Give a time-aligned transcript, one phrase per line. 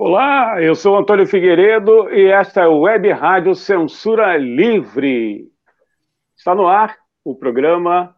[0.00, 5.50] Olá, eu sou Antônio Figueiredo e esta é a Web Rádio Censura Livre.
[6.36, 8.14] Está no ar o programa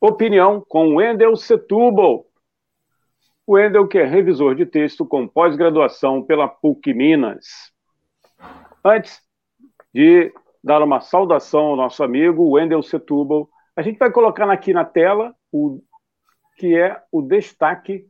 [0.00, 2.26] Opinião com Wendel Setúbal.
[3.44, 7.72] O Wendel, que é revisor de texto com pós-graduação pela PUC Minas.
[8.84, 9.20] Antes
[9.92, 14.84] de dar uma saudação ao nosso amigo Wendel Setúbal, a gente vai colocar aqui na
[14.84, 15.82] tela o
[16.56, 18.06] que é o destaque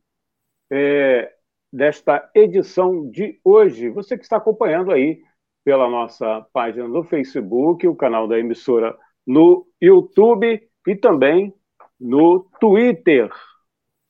[0.71, 1.33] é,
[1.75, 3.89] desta edição de hoje.
[3.89, 5.21] Você que está acompanhando aí
[5.65, 11.53] pela nossa página no Facebook, o canal da emissora no YouTube e também
[11.99, 13.29] no Twitter.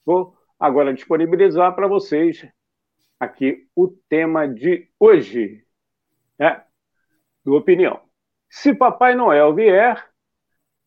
[0.04, 2.46] Vou agora disponibilizar para vocês
[3.18, 5.64] aqui o tema de hoje,
[6.38, 6.62] né?
[7.42, 7.98] Do Opinião.
[8.50, 10.06] Se Papai Noel vier,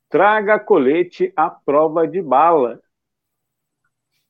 [0.10, 2.80] traga colete à prova de bala.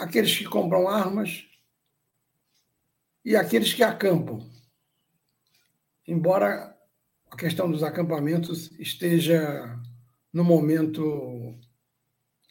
[0.00, 1.46] Aqueles que compram armas
[3.24, 4.50] e aqueles que acampam.
[6.08, 6.76] Embora
[7.30, 9.78] a questão dos acampamentos esteja
[10.32, 11.54] no momento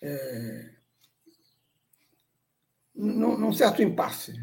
[0.02, 0.76] é,
[2.96, 4.34] num, num certo impasse.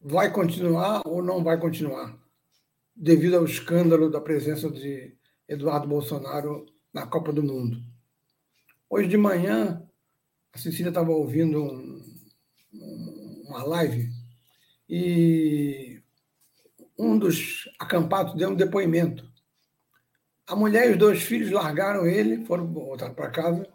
[0.00, 2.18] Vai continuar ou não vai continuar,
[2.94, 5.16] devido ao escândalo da presença de
[5.48, 7.82] Eduardo Bolsonaro na Copa do Mundo.
[8.90, 9.82] Hoje de manhã,
[10.52, 11.93] a Cecília estava ouvindo um,
[13.46, 14.10] uma live
[14.88, 16.02] e
[16.98, 19.28] um dos acampados deu um depoimento.
[20.46, 23.66] A mulher e os dois filhos largaram ele, foram voltar para casa.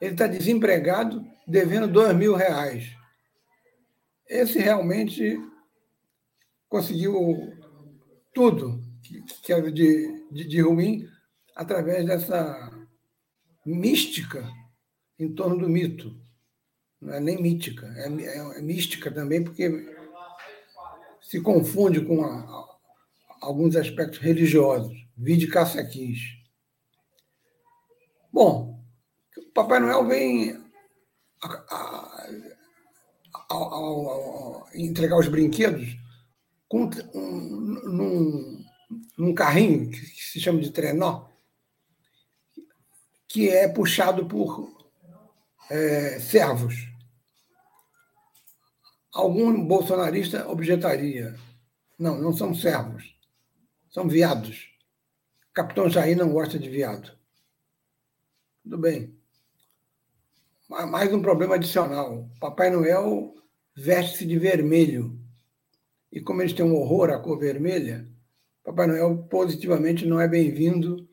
[0.00, 2.96] Ele está desempregado, devendo dois mil reais.
[4.26, 5.38] Esse realmente
[6.68, 7.52] conseguiu
[8.32, 8.82] tudo
[9.42, 11.06] que era de, de, de ruim
[11.54, 12.70] através dessa
[13.64, 14.50] mística
[15.18, 16.23] em torno do mito
[17.00, 19.70] não é nem mítica, é, é, é mística também, porque
[21.20, 22.76] se confunde com a, a,
[23.40, 24.94] alguns aspectos religiosos.
[25.16, 26.20] Vide caça-quis.
[28.32, 28.82] Bom,
[29.54, 30.58] Papai Noel vem
[31.42, 32.28] a,
[34.74, 35.96] entregar os brinquedos
[36.68, 37.30] com, um,
[37.84, 38.64] num,
[39.16, 41.28] num carrinho que se chama de trenó,
[43.28, 44.72] que é puxado por
[45.70, 46.93] é, servos.
[49.14, 51.38] Algum bolsonarista objetaria.
[51.96, 53.16] Não, não são servos.
[53.88, 54.70] São viados.
[55.54, 57.16] Capitão Jair não gosta de viado.
[58.64, 59.16] Tudo bem.
[60.68, 62.28] Mais um problema adicional.
[62.40, 63.32] Papai Noel
[63.76, 65.16] veste-se de vermelho.
[66.10, 68.08] E como eles têm um horror à cor vermelha,
[68.64, 71.08] Papai Noel positivamente não é bem-vindo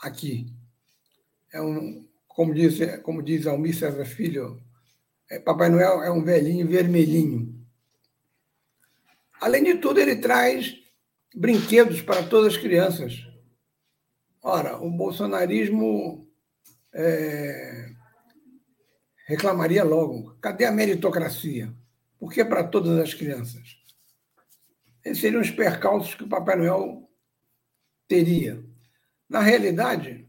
[0.00, 0.46] aqui.
[1.52, 4.71] É um, como diz, como diz Almir César Filho, é,
[5.44, 7.62] Papai Noel é um velhinho vermelhinho.
[9.40, 10.76] Além de tudo, ele traz
[11.34, 13.26] brinquedos para todas as crianças.
[14.42, 16.28] Ora, o bolsonarismo
[16.92, 17.90] é,
[19.26, 21.72] reclamaria logo: cadê a meritocracia?
[22.18, 23.76] Por que para todas as crianças?
[25.04, 27.10] Esses seriam os percalços que o Papai Noel
[28.06, 28.62] teria.
[29.28, 30.28] Na realidade,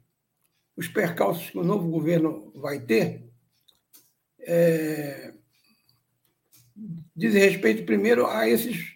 [0.75, 3.29] os percalços que o novo governo vai ter
[4.45, 5.33] é,
[7.15, 8.93] dizem respeito, primeiro, a esses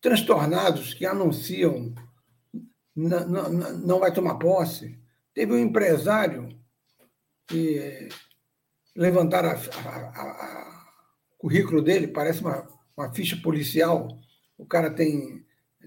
[0.00, 1.94] transtornados que anunciam
[2.94, 4.98] não vai tomar posse.
[5.32, 6.48] Teve um empresário
[7.46, 8.08] que
[8.94, 12.66] levantaram o currículo dele, parece uma,
[12.96, 14.08] uma ficha policial.
[14.56, 15.44] O cara tem,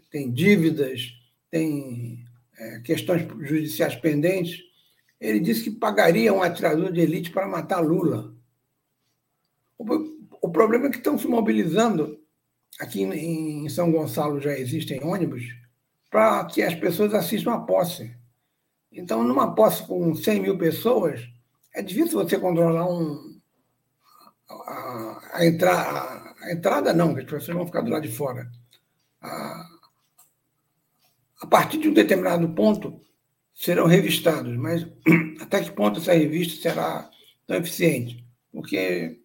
[0.09, 1.11] tem dívidas,
[1.49, 2.25] tem
[2.57, 4.59] é, questões judiciais pendentes.
[5.19, 8.33] Ele disse que pagaria um atirador de elite para matar Lula.
[10.41, 12.19] O, problema é que estão se mobilizando.
[12.79, 15.43] Aqui em São Gonçalo já existem ônibus
[16.09, 18.15] para que as pessoas assistam a posse.
[18.91, 21.21] Então, numa posse com 100 mil pessoas,
[21.73, 23.39] é difícil você controlar um,
[24.49, 28.13] a, a, entra, a, a entrada, não, porque as pessoas vão ficar do lado de
[28.13, 28.51] fora.
[29.21, 29.67] A,
[31.41, 33.01] a partir de um determinado ponto,
[33.53, 34.85] serão revistados, mas
[35.39, 37.09] até que ponto essa revista será
[37.47, 38.25] tão eficiente?
[38.51, 39.20] Porque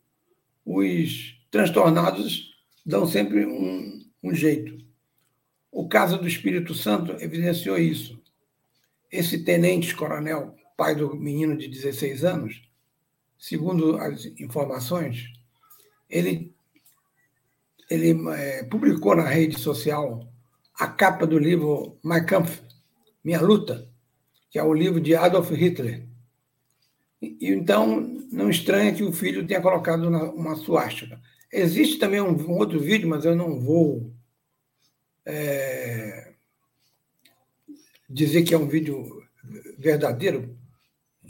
[0.66, 2.52] os transtornados
[2.84, 4.84] dão sempre um, um jeito.
[5.70, 8.20] O caso do Espírito Santo evidenciou isso.
[9.10, 12.62] Esse tenente-coronel, pai do menino de 16 anos,
[13.38, 15.32] segundo as informações,
[16.10, 16.52] ele,
[17.88, 20.28] ele é, publicou na rede social
[20.74, 22.60] a capa do livro My Kampf,
[23.22, 23.88] Minha Luta,
[24.50, 26.06] que é o livro de Adolf Hitler.
[27.20, 31.20] E, então, não estranha que o filho tenha colocado uma suástica.
[31.52, 34.12] Existe também um, um, outro vídeo, mas eu não vou
[35.24, 36.34] é,
[38.08, 39.22] dizer que é um vídeo
[39.78, 40.56] verdadeiro,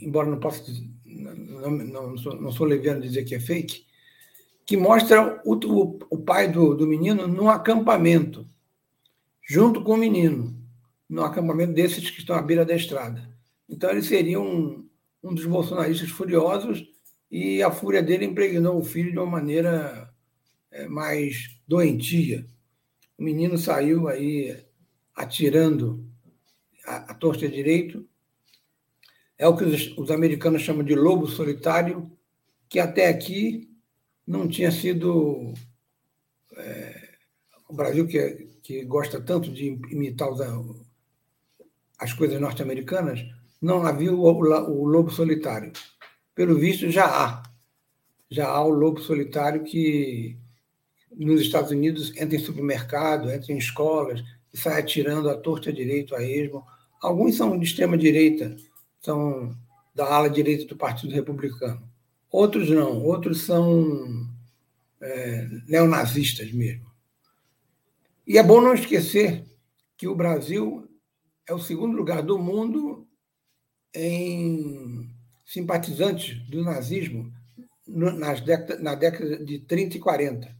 [0.00, 0.64] embora não possa
[1.04, 3.86] não, não, sou, não sou leviano dizer que é fake,
[4.64, 8.46] que mostra o, o, o pai do, do menino num acampamento
[9.48, 10.60] junto com o menino,
[11.08, 13.30] no acampamento desses que estão à beira da estrada.
[13.68, 14.88] Então, ele seria um,
[15.28, 16.86] um dos bolsonaristas furiosos
[17.30, 20.12] e a fúria dele impregnou o filho de uma maneira
[20.70, 22.46] é, mais doentia.
[23.18, 24.64] O menino saiu aí
[25.14, 26.04] atirando
[26.86, 28.06] a, a torta direito.
[29.38, 32.10] É o que os, os americanos chamam de lobo solitário,
[32.68, 33.70] que até aqui
[34.26, 35.52] não tinha sido.
[36.56, 37.16] É,
[37.68, 40.40] o Brasil, que que gosta tanto de imitar os,
[41.96, 43.20] as coisas norte-americanas,
[43.60, 45.72] não havia o, o, lobo solitário.
[46.34, 47.42] Pelo visto, já há.
[48.30, 50.36] Já há o lobo solitário que
[51.16, 54.22] nos Estados Unidos entra em supermercado, entra em escolas
[54.52, 56.64] e sai atirando à torta direito a esmo.
[57.00, 58.56] Alguns são de extrema direita,
[59.00, 59.56] são
[59.94, 61.82] da ala direita do Partido Republicano.
[62.30, 64.28] Outros não, outros são
[65.00, 66.86] é, neonazistas mesmo.
[68.26, 69.44] E é bom não esquecer
[69.96, 70.86] que o Brasil
[71.48, 73.05] é o segundo lugar do mundo
[73.96, 75.10] em
[75.44, 77.32] simpatizantes do nazismo
[77.86, 78.44] nas
[78.80, 80.56] na década de 30 e 40,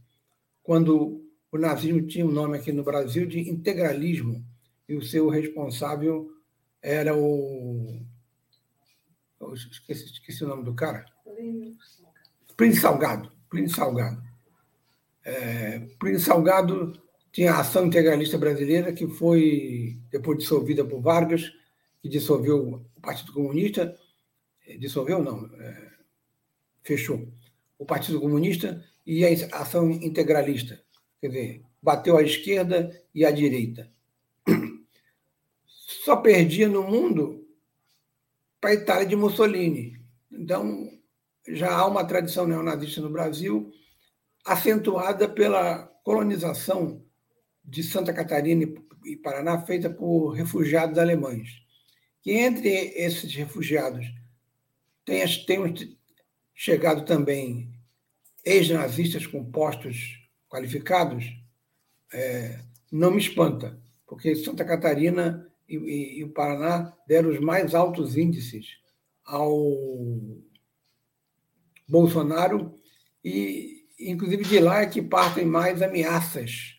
[0.63, 4.43] quando o nazismo tinha um nome aqui no Brasil de integralismo
[4.87, 6.31] e o seu responsável
[6.81, 8.01] era o.
[9.53, 11.05] esqueci, esqueci o nome do cara.
[12.55, 13.31] Plínio Salgado.
[13.49, 14.23] Plínio Salgado.
[15.23, 16.93] É, Plínio Salgado
[17.31, 21.51] tinha a Ação Integralista Brasileira, que foi depois dissolvida por Vargas,
[22.01, 23.97] que dissolveu o Partido Comunista.
[24.65, 25.91] Eh, dissolveu, não, é,
[26.83, 27.27] fechou.
[27.77, 30.81] O Partido Comunista e a Ação Integralista.
[31.21, 33.91] Quer dizer, bateu à esquerda e à direita.
[35.65, 37.47] Só perdia no mundo
[38.59, 39.99] para a Itália de Mussolini.
[40.31, 40.89] Então,
[41.47, 43.71] já há uma tradição neonazista no Brasil,
[44.43, 47.03] acentuada pela colonização
[47.63, 48.65] de Santa Catarina
[49.05, 51.66] e Paraná feita por refugiados alemães.
[52.27, 54.05] Que entre esses refugiados
[55.05, 55.97] tem, tem
[56.53, 57.71] chegado também
[58.43, 61.23] ex-nazistas com postos qualificados,
[62.11, 67.73] é, não me espanta, porque Santa Catarina e, e, e, o Paraná deram os mais
[67.73, 68.77] altos índices
[69.23, 69.65] ao
[71.87, 72.77] Bolsonaro
[73.23, 76.77] e, inclusive, de lá é que partem mais ameaças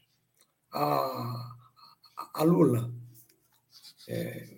[0.70, 1.56] a,
[2.34, 2.92] a Lula.
[4.06, 4.57] É,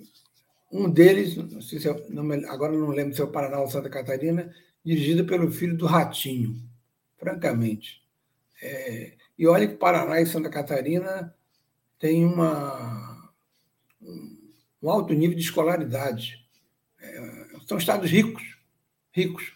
[0.70, 3.90] um deles, não se é, não, agora não lembro se é o Paraná ou Santa
[3.90, 6.56] Catarina, dirigido pelo filho do Ratinho.
[7.18, 8.02] francamente.
[8.62, 11.34] É, e olha que Paraná e Santa Catarina
[11.98, 13.32] têm uma,
[14.82, 16.46] um alto nível de escolaridade.
[17.00, 18.58] É, são estados ricos,
[19.12, 19.52] ricos.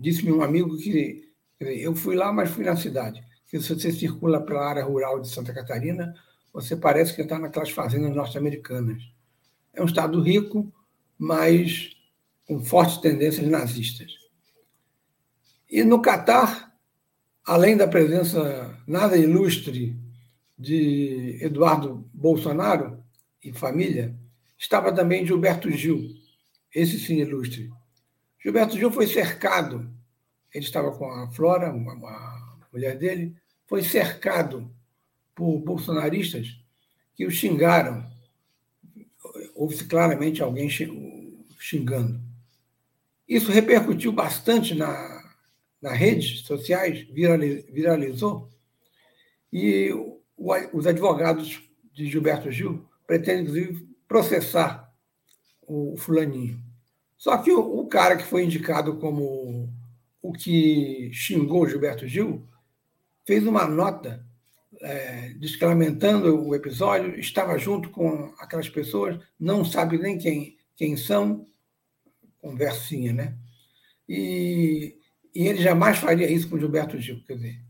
[0.00, 1.30] Disse-me um amigo que
[1.60, 3.22] eu fui lá, mas fui na cidade.
[3.48, 6.14] Que se você circula pela área rural de Santa Catarina,
[6.52, 9.02] você parece que está naquelas fazendas norte-americanas.
[9.76, 10.72] É um estado rico,
[11.16, 11.96] mas
[12.46, 14.12] com fortes tendências nazistas.
[15.70, 16.76] E no Catar,
[17.44, 19.96] além da presença nada ilustre
[20.58, 23.02] de Eduardo Bolsonaro
[23.42, 24.16] e família,
[24.58, 26.08] estava também Gilberto Gil,
[26.74, 27.70] esse sim ilustre.
[28.42, 29.90] Gilberto Gil foi cercado,
[30.54, 34.70] ele estava com a Flora, uma, mulher dele, foi cercado
[35.34, 36.58] por bolsonaristas
[37.14, 38.06] que o xingaram.
[39.56, 40.68] Houve claramente alguém
[41.58, 42.20] xingando.
[43.26, 45.24] Isso repercutiu bastante na,
[45.80, 48.50] nas redes sociais, viralizou,
[49.52, 49.90] e
[50.72, 54.92] os advogados de Gilberto Gil pretendem, inclusive, processar
[55.66, 56.62] o fulaninho.
[57.16, 59.72] Só que o, o cara que foi indicado como
[60.20, 62.46] o que xingou Gilberto Gil
[63.24, 64.25] fez uma nota
[64.80, 71.46] é, desclamentando o episódio, estava junto com aquelas pessoas, não sabe nem quem, quem são,
[72.38, 73.36] conversinha, né?
[74.08, 74.96] E,
[75.34, 77.60] e ele jamais faria isso com Gilberto Gil, quer dizer.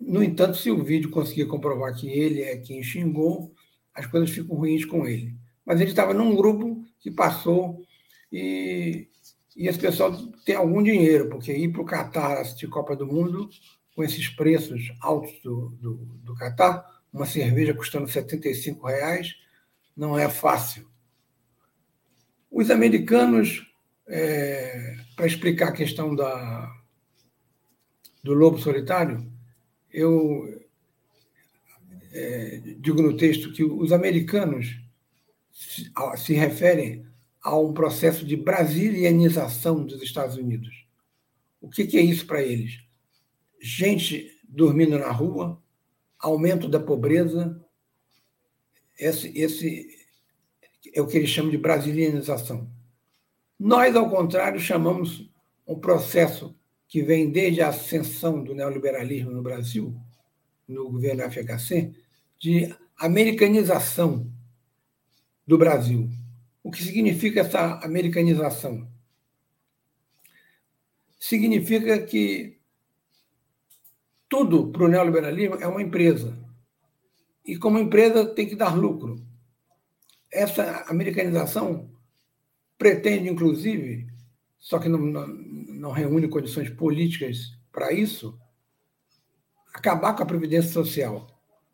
[0.00, 3.54] No entanto, se o vídeo conseguir comprovar que ele é quem xingou,
[3.94, 5.36] as coisas ficam ruins com ele.
[5.64, 7.82] Mas ele estava num grupo que passou
[8.30, 9.08] e,
[9.56, 10.12] e esse pessoal
[10.44, 13.48] tem algum dinheiro, porque ir para o Catar assistir Copa do Mundo,
[13.94, 19.36] com esses preços altos do, do, do Catar, uma cerveja custando 75 reais,
[19.96, 20.88] não é fácil.
[22.50, 23.72] Os americanos,
[24.06, 26.70] é, para explicar a questão da,
[28.22, 29.30] do lobo solitário,
[29.92, 30.60] eu
[32.12, 34.80] é, digo no texto que os americanos
[35.52, 37.06] se, se referem
[37.40, 40.84] a um processo de brasilianização dos Estados Unidos.
[41.60, 42.83] O que, que é isso para eles?
[43.66, 45.58] Gente dormindo na rua,
[46.18, 47.58] aumento da pobreza,
[48.98, 49.88] esse, esse
[50.92, 52.70] é o que eles chamam de brasilianização.
[53.58, 55.30] Nós, ao contrário, chamamos
[55.66, 56.54] um processo
[56.86, 59.98] que vem desde a ascensão do neoliberalismo no Brasil,
[60.68, 61.90] no governo FHC,
[62.38, 64.30] de americanização
[65.46, 66.10] do Brasil.
[66.62, 68.86] O que significa essa americanização?
[71.18, 72.62] Significa que
[74.34, 76.36] tudo para o neoliberalismo é uma empresa.
[77.46, 79.24] E como empresa tem que dar lucro
[80.32, 81.88] essa americanização
[82.76, 84.08] pretende, inclusive,
[84.58, 88.36] só que não, não, não reúne condições políticas para isso,
[89.72, 91.28] acabar com a previdência social,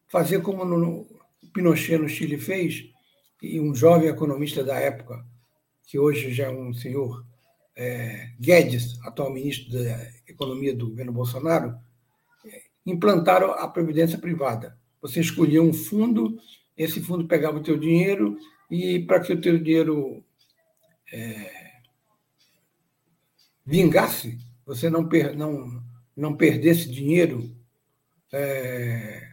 [0.06, 1.06] fazer como no,
[1.54, 2.90] Pinochet no Chile fez,
[3.40, 5.24] e um jovem economista da época,
[5.86, 7.24] que hoje já é um senhor,
[7.74, 11.80] é, Guedes, atual ministro da Economia do governo Bolsonaro,
[12.84, 14.78] implantaram a previdência privada.
[15.00, 16.38] Você escolhia um fundo
[16.80, 18.38] esse fundo pegava o teu dinheiro
[18.70, 20.24] e para que o teu dinheiro
[21.12, 21.72] é,
[23.66, 25.82] vingasse, você não, per, não,
[26.16, 27.54] não perdesse dinheiro
[28.32, 29.30] é,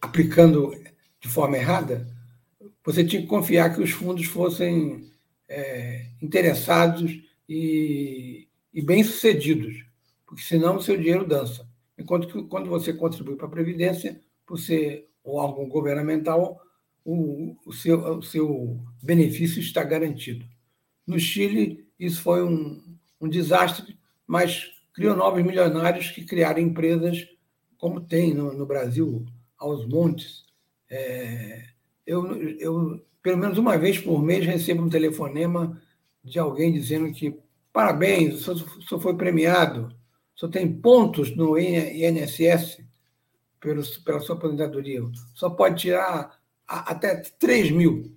[0.00, 0.72] aplicando
[1.20, 2.08] de forma errada,
[2.82, 5.12] você tinha que confiar que os fundos fossem
[5.46, 9.83] é, interessados e, e bem-sucedidos,
[10.34, 11.64] porque senão o seu dinheiro dança.
[11.96, 14.20] Enquanto que quando você contribui para a Previdência,
[14.56, 16.60] ser ou órgão governamental,
[17.04, 20.44] o, o, seu, o seu benefício está garantido.
[21.06, 22.82] No Chile, isso foi um,
[23.20, 27.26] um desastre, mas criou novos milionários que criaram empresas
[27.78, 29.24] como tem no, no Brasil,
[29.56, 30.44] aos montes.
[30.90, 31.64] É,
[32.04, 35.80] eu, eu, pelo menos uma vez por mês, recebo um telefonema
[36.22, 37.38] de alguém dizendo que
[37.72, 39.94] parabéns, o senhor foi premiado,
[40.38, 42.82] senhor tem pontos no INSS,
[44.04, 45.00] pela sua aposentadoria.
[45.34, 48.14] Só pode tirar até 3 mil.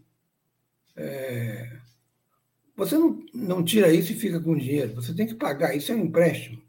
[0.95, 1.77] É,
[2.75, 4.95] você não, não tira isso e fica com dinheiro.
[4.95, 5.75] Você tem que pagar.
[5.75, 6.61] Isso é um empréstimo.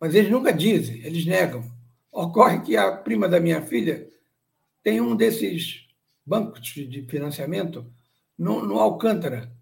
[0.00, 1.70] Mas eles nunca dizem, eles negam.
[2.10, 4.08] Ocorre que a prima da minha filha
[4.82, 5.86] tem um desses
[6.24, 7.86] bancos de financiamento
[8.36, 9.52] no, no Alcântara,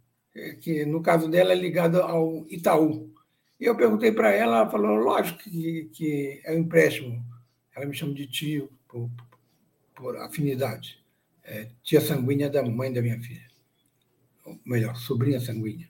[0.61, 3.13] que no caso dela é ligado ao Itaú.
[3.59, 7.25] E eu perguntei para ela, ela falou, lógico que, que é um empréstimo
[7.79, 9.09] ela me chama de tio por,
[9.95, 10.99] por afinidade.
[11.45, 13.49] É, tia sanguínea da mãe da minha filha.
[14.45, 15.89] Ou melhor, sobrinha sanguínea.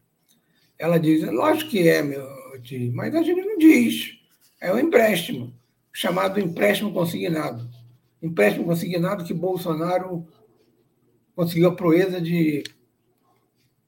[0.78, 2.28] Ela diz, lógico que é, meu
[2.62, 4.18] tio, mas a gente não diz.
[4.60, 5.54] É um empréstimo,
[5.92, 7.68] chamado empréstimo consignado.
[8.22, 10.28] Empréstimo consignado que Bolsonaro
[11.34, 12.62] conseguiu a proeza de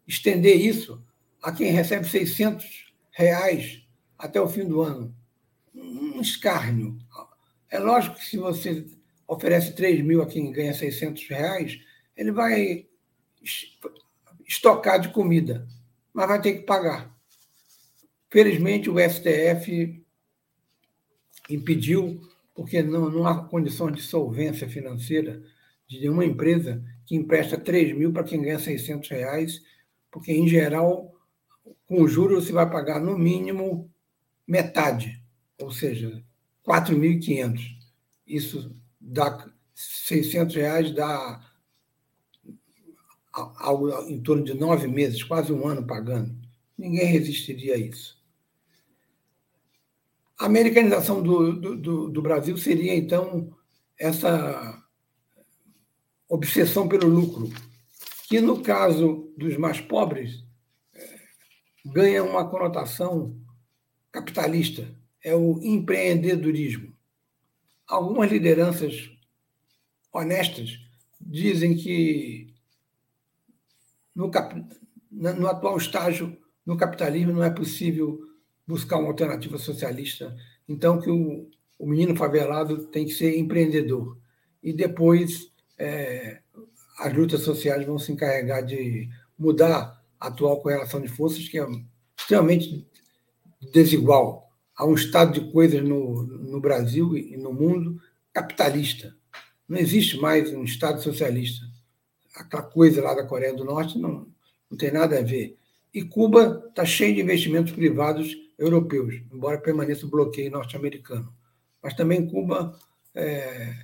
[0.08, 1.04] estender isso
[1.42, 2.89] a quem recebe 600
[3.20, 3.86] reais
[4.18, 5.14] até o fim do ano.
[5.74, 6.98] Um escárnio.
[7.70, 8.86] É lógico que se você
[9.28, 11.78] oferece 3 mil a quem ganha 600 reais,
[12.16, 12.86] ele vai
[14.46, 15.68] estocar de comida,
[16.12, 17.14] mas vai ter que pagar.
[18.28, 20.02] Felizmente, o STF
[21.48, 22.20] impediu,
[22.54, 25.42] porque não, não há condição de solvência financeira
[25.86, 29.62] de nenhuma empresa que empresta 3 mil para quem ganha 600 reais,
[30.10, 31.12] porque, em geral,
[31.90, 33.90] com juros você vai pagar no mínimo
[34.46, 35.20] metade,
[35.58, 36.22] ou seja,
[36.64, 37.60] 4.500.
[38.24, 39.44] Isso dá
[39.74, 41.44] 600 reais, dá
[43.32, 46.32] algo em torno de nove meses, quase um ano pagando.
[46.78, 48.16] Ninguém resistiria a isso.
[50.38, 53.52] A americanização do, do, do Brasil seria, então,
[53.98, 54.80] essa
[56.28, 57.50] obsessão pelo lucro,
[58.28, 60.48] que, no caso dos mais pobres,
[61.84, 63.36] ganha uma conotação
[64.12, 64.88] capitalista,
[65.22, 66.92] é o empreendedorismo.
[67.86, 69.10] Algumas lideranças
[70.12, 70.78] honestas
[71.20, 72.52] dizem que
[74.14, 74.64] no, cap...
[75.10, 78.20] no atual estágio no capitalismo não é possível
[78.66, 80.36] buscar uma alternativa socialista,
[80.68, 84.16] então que o, o menino favelado tem que ser empreendedor.
[84.62, 86.40] E depois é,
[86.98, 89.08] as lutas sociais vão se encarregar de
[89.38, 91.66] mudar atual correlação de forças, que é
[92.18, 92.86] extremamente
[93.72, 94.50] desigual.
[94.76, 98.00] Há um estado de coisas no, no Brasil e no mundo
[98.32, 99.14] capitalista.
[99.68, 101.64] Não existe mais um Estado socialista.
[102.34, 104.26] Aquela coisa lá da Coreia do Norte não,
[104.70, 105.56] não tem nada a ver.
[105.92, 111.34] E Cuba está cheio de investimentos privados europeus, embora permaneça o bloqueio norte-americano.
[111.82, 112.78] Mas também Cuba
[113.14, 113.74] é,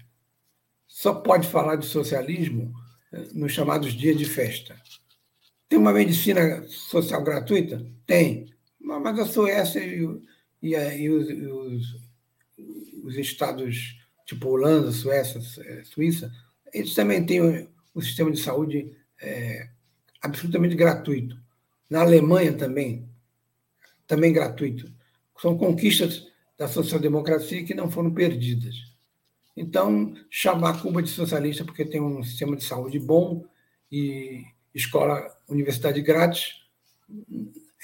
[0.87, 2.73] só pode falar de socialismo
[3.13, 4.77] é, nos chamados dias de festa.
[5.69, 7.85] Tem uma medicina social gratuita?
[8.07, 8.47] Tem.
[8.81, 10.05] Mas a Suécia e,
[10.63, 11.97] e, e, os, e os,
[13.05, 16.33] os, estados tipo Holanda, Suécia, é, Suíça,
[16.73, 19.69] eles também têm um, sistema de saúde é,
[20.21, 21.37] absolutamente gratuito.
[21.89, 23.09] Na Alemanha também,
[24.07, 24.93] também gratuito.
[25.41, 26.27] São conquistas
[26.59, 28.75] da social-democracia que não foram perdidas.
[29.57, 33.45] Então, chamar Cuba de socialista porque tem um sistema de saúde bom
[33.91, 34.45] e
[34.77, 36.55] escola, universidade grátis,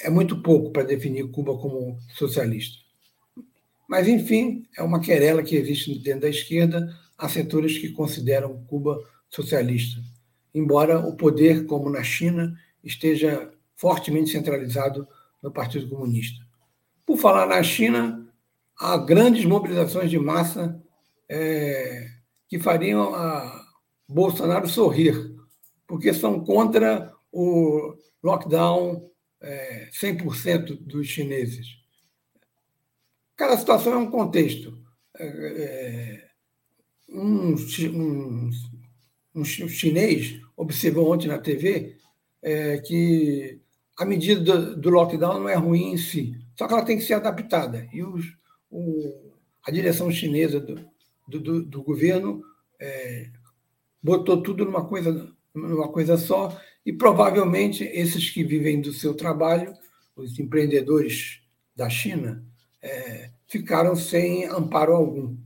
[0.02, 2.78] é muito pouco para definir Cuba como socialista.
[3.88, 8.98] Mas, enfim, é uma querela que existe dentro da esquerda há setores que consideram Cuba
[9.28, 10.00] socialista,
[10.55, 15.09] embora o poder, como na China, esteja fortemente centralizado
[15.42, 16.44] no Partido Comunista.
[17.07, 18.26] Por falar na China,
[18.78, 20.81] há grandes mobilizações de massa
[21.28, 22.09] é,
[22.48, 23.64] que fariam a
[24.09, 25.31] Bolsonaro sorrir,
[25.92, 29.11] porque são contra o lockdown
[29.42, 31.66] é, 100% dos chineses.
[33.37, 34.83] Cada situação é um contexto.
[35.18, 36.31] É, é
[37.11, 38.50] um, um,
[39.35, 41.98] um, chinês observou ontem na TV
[42.40, 43.61] é, que
[43.98, 47.05] a medida do, do, lockdown não é ruim em si, só que ela tem que
[47.05, 47.87] ser adaptada.
[47.92, 48.35] E os,
[48.70, 49.31] o,
[49.62, 50.88] a direção chinesa do,
[51.28, 52.42] do, do governo
[52.81, 53.28] é,
[54.02, 59.72] botou tudo numa coisa uma coisa só, e provavelmente esses que vivem do seu trabalho,
[60.16, 61.42] os empreendedores
[61.74, 62.44] da China,
[62.80, 65.36] é, ficaram sem amparo algum.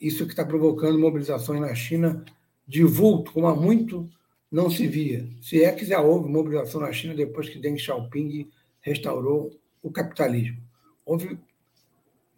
[0.00, 2.24] Isso que está provocando mobilizações na China
[2.66, 4.08] de vulto, como há muito
[4.50, 5.28] não se via.
[5.42, 8.48] Se é que já houve mobilização na China depois que Deng Xiaoping
[8.80, 9.50] restaurou
[9.82, 10.62] o capitalismo.
[11.04, 11.38] Houve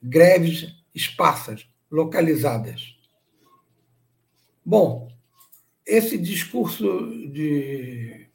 [0.02, 2.96] greves esparsas, localizadas.
[4.64, 5.08] Bom,
[5.86, 6.84] esse discurso
[7.30, 8.26] de.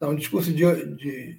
[0.00, 1.38] Não, discurso de, de,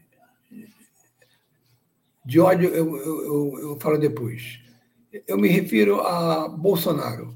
[2.25, 4.59] de ódio eu, eu, eu falo depois.
[5.27, 7.35] Eu me refiro a Bolsonaro.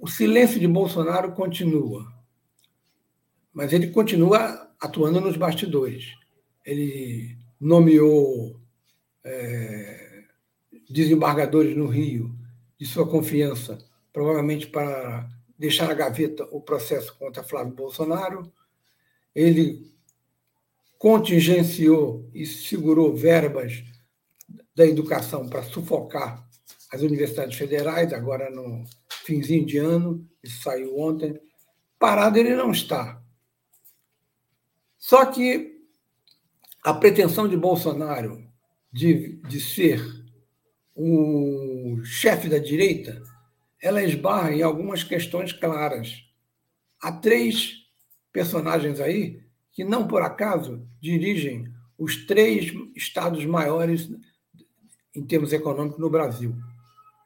[0.00, 2.12] O silêncio de Bolsonaro continua,
[3.52, 6.14] mas ele continua atuando nos bastidores.
[6.64, 8.60] Ele nomeou
[9.24, 10.24] é,
[10.88, 12.32] desembargadores no Rio
[12.78, 13.78] de sua confiança,
[14.12, 18.52] provavelmente para deixar na gaveta o processo contra Flávio Bolsonaro.
[19.34, 19.92] Ele
[20.98, 23.82] contingenciou e segurou verbas
[24.74, 26.46] da educação para sufocar
[26.92, 28.84] as universidades federais, agora no
[29.24, 31.38] finzinho de ano, isso saiu ontem.
[31.98, 33.20] Parado ele não está.
[34.98, 35.78] Só que
[36.82, 38.42] a pretensão de Bolsonaro
[38.92, 40.00] de, de ser
[40.94, 43.22] o chefe da direita,
[43.80, 46.22] ela esbarra em algumas questões claras.
[47.00, 47.74] Há três
[48.32, 54.10] personagens aí que, não por acaso, dirigem os três estados maiores
[55.14, 56.54] em termos econômicos no Brasil: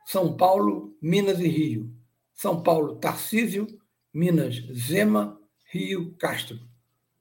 [0.07, 1.91] São Paulo, Minas e Rio.
[2.35, 3.67] São Paulo, Tarcísio,
[4.13, 5.39] Minas, Zema,
[5.71, 6.59] Rio, Castro.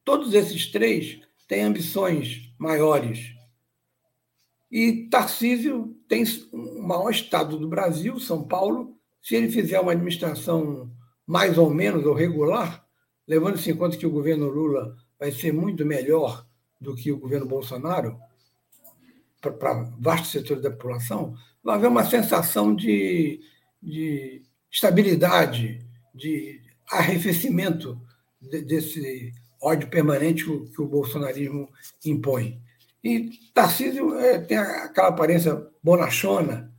[0.04, 3.36] Todos esses três têm ambições maiores.
[4.72, 8.98] E Tarcísio tem o maior estado do Brasil, São Paulo.
[9.22, 10.92] Se ele fizer uma administração
[11.26, 12.86] mais ou menos ou regular,
[13.28, 16.46] levando-se em conta que o governo Lula vai ser muito melhor
[16.80, 18.18] do que o governo Bolsonaro,
[19.40, 23.42] para vastos setores da população, vai haver uma sensação de,
[23.82, 28.00] de estabilidade, de arrefecimento
[28.42, 31.70] desse ódio permanente que o bolsonarismo
[32.06, 32.62] impõe.
[33.04, 36.72] E Tarcísio é, tem aquela aparência bonachona,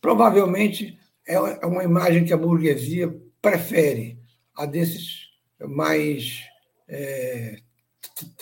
[0.00, 4.18] provavelmente é, é uma imagem que a burguesia prefere,
[4.56, 5.28] a desses
[5.60, 6.42] mais
[6.88, 7.58] é,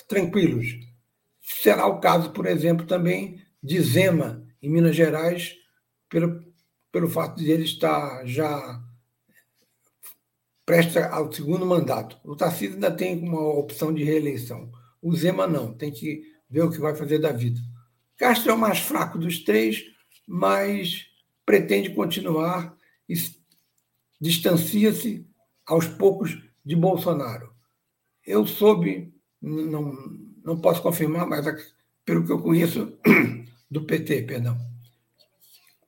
[0.09, 0.67] tranquilos.
[1.43, 5.55] Será o caso, por exemplo, também de Zema, em Minas Gerais,
[6.09, 6.43] pelo,
[6.93, 8.81] pelo fato de ele estar já
[10.65, 12.19] presta ao segundo mandato.
[12.25, 14.71] O Tarcísio ainda tem uma opção de reeleição.
[15.03, 17.61] O Zema não, tem que ver o que vai fazer da vida.
[18.17, 19.85] Castro é o mais fraco dos três,
[20.27, 21.07] mas
[21.45, 22.76] pretende continuar
[24.21, 25.27] distancia-se
[25.67, 27.53] aos poucos de Bolsonaro.
[28.27, 29.93] Eu soube, não,
[30.45, 31.47] não posso confirmar, mas
[32.05, 32.99] pelo que eu conheço
[33.71, 34.59] do PT, perdão,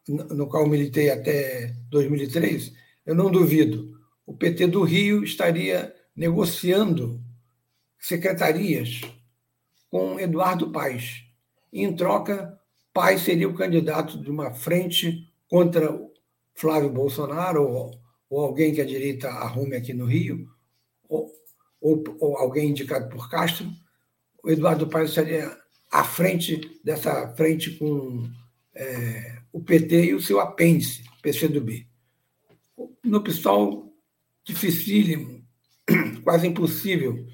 [0.09, 2.72] no qual militei até 2003,
[3.04, 7.18] eu não duvido o PT do Rio estaria negociando
[7.98, 9.00] secretarias
[9.88, 11.24] com Eduardo Paes.
[11.72, 12.61] Em troca,
[12.92, 15.90] Paes seria o candidato de uma frente contra
[16.59, 20.51] Flávio Bolsonaro ou, ou alguém que a direita arrume aqui no Rio,
[21.09, 21.33] ou,
[21.81, 23.71] ou, ou alguém indicado por Castro.
[24.42, 25.57] O Eduardo Paes estaria
[25.88, 28.29] à frente dessa frente com
[28.75, 31.87] é, o PT e o seu apêndice, PCdoB.
[33.05, 33.94] No PSOL,
[34.42, 35.47] dificílimo,
[36.25, 37.25] quase impossível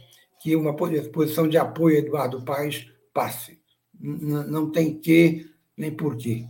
[0.43, 3.59] que uma posição de apoio a Eduardo Paes passe.
[3.99, 6.47] Não tem que nem porquê.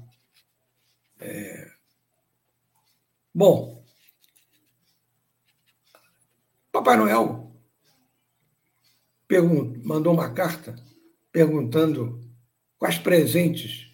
[1.21, 1.74] É...
[3.35, 3.85] Bom,
[6.71, 7.53] Papai Noel
[9.83, 10.77] mandou uma carta
[11.33, 12.21] perguntando
[12.79, 13.91] quais presentes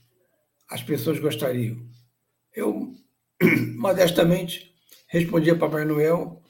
[0.68, 1.88] as pessoas gostariam.
[2.54, 2.94] Eu,
[3.76, 4.74] modestamente,
[5.08, 6.42] respondi a Papai Noel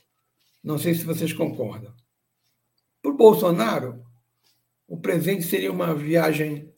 [0.62, 1.94] não sei se vocês concordam.
[3.00, 4.04] Para o Bolsonaro,
[4.86, 6.74] o presente seria uma viagem,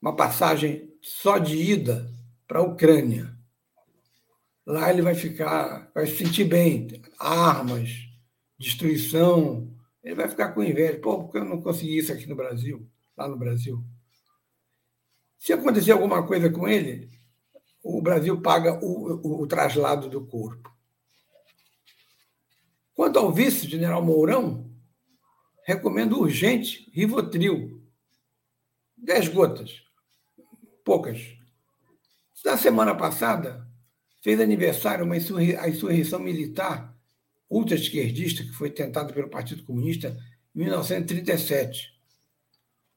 [0.00, 2.10] uma passagem só de ida
[2.46, 3.37] para a Ucrânia.
[4.68, 7.88] Lá ele vai ficar, vai se sentir bem, armas,
[8.58, 9.74] destruição.
[10.04, 11.00] Ele vai ficar com inveja.
[11.00, 13.82] Pô, por que eu não consegui isso aqui no Brasil, lá no Brasil?
[15.38, 17.08] Se acontecer alguma coisa com ele,
[17.82, 20.70] o Brasil paga o, o, o traslado do corpo.
[22.94, 24.70] Quanto ao vice-general Mourão,
[25.64, 27.82] recomendo urgente Rivotril.
[28.94, 29.82] Dez gotas.
[30.84, 31.22] Poucas.
[32.44, 33.66] Na semana passada,
[34.20, 36.96] fez aniversário uma insurri a insurreição militar
[37.50, 40.16] ultra-esquerdista que foi tentada pelo Partido Comunista
[40.54, 41.94] em 1937.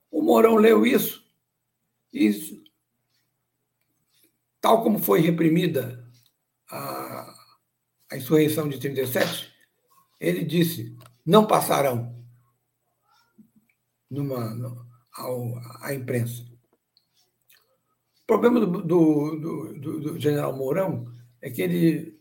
[0.09, 1.23] O Mourão leu isso
[2.13, 2.63] e,
[4.59, 6.05] tal como foi reprimida
[6.69, 7.33] a,
[8.11, 9.51] a insurreição de 37,
[10.19, 12.21] ele disse: não passarão
[14.09, 16.50] numa, no, ao, à imprensa.
[18.31, 21.05] Problema do, do, do, do, general Mourão
[21.41, 22.17] é que ele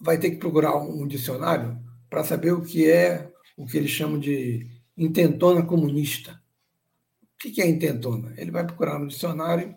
[0.00, 1.76] vai ter que procurar um dicionário
[2.08, 6.40] para saber o que é o que eles chamam de intentona comunista.
[7.24, 8.32] O que é intentona?
[8.36, 9.74] Ele vai procurar no dicionário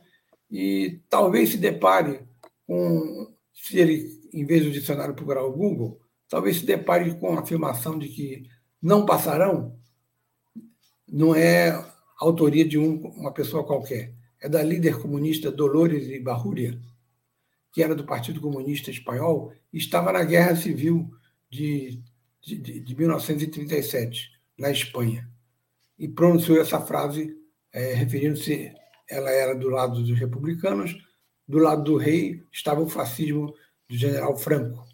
[0.52, 2.22] e talvez se depare
[2.68, 7.42] com, se ele, em vez do dicionário procurar o Google, talvez se depare com a
[7.42, 8.48] afirmação de que
[8.80, 9.80] não passarão,
[11.08, 11.72] não é
[12.20, 14.21] autoria de um, uma pessoa qualquer.
[14.42, 16.82] É da líder comunista Dolores Ibarrúria,
[17.72, 21.10] que era do Partido Comunista Espanhol e estava na Guerra Civil
[21.50, 22.02] de,
[22.42, 25.30] de, de 1937, na Espanha.
[25.98, 27.38] E pronunciou essa frase
[27.72, 28.74] é, referindo-se,
[29.10, 30.98] ela era do lado dos republicanos,
[31.48, 33.54] do lado do rei estava o fascismo
[33.88, 34.86] do general Franco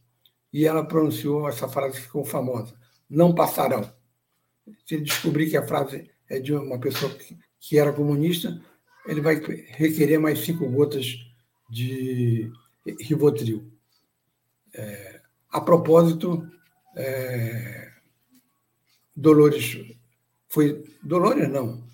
[0.52, 2.76] e ela pronunciou essa frase que ficou famosa:
[3.10, 3.92] não passarão.
[4.86, 8.62] Se descobrir que a frase é de uma pessoa que, que era comunista,
[9.08, 9.36] ele vai
[9.70, 11.18] requerer mais cinco gotas
[11.70, 12.52] de
[13.02, 13.72] Rivotril.
[14.74, 16.48] É, a propósito,
[16.96, 17.92] é,
[19.16, 19.96] Dolores
[20.48, 20.84] foi.
[21.02, 21.86] Dolores não.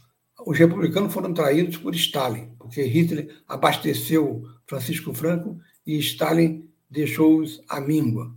[0.46, 7.80] Os republicanos foram traídos por Stalin, porque Hitler abasteceu Francisco Franco e Stalin deixou-os à
[7.80, 8.36] míngua.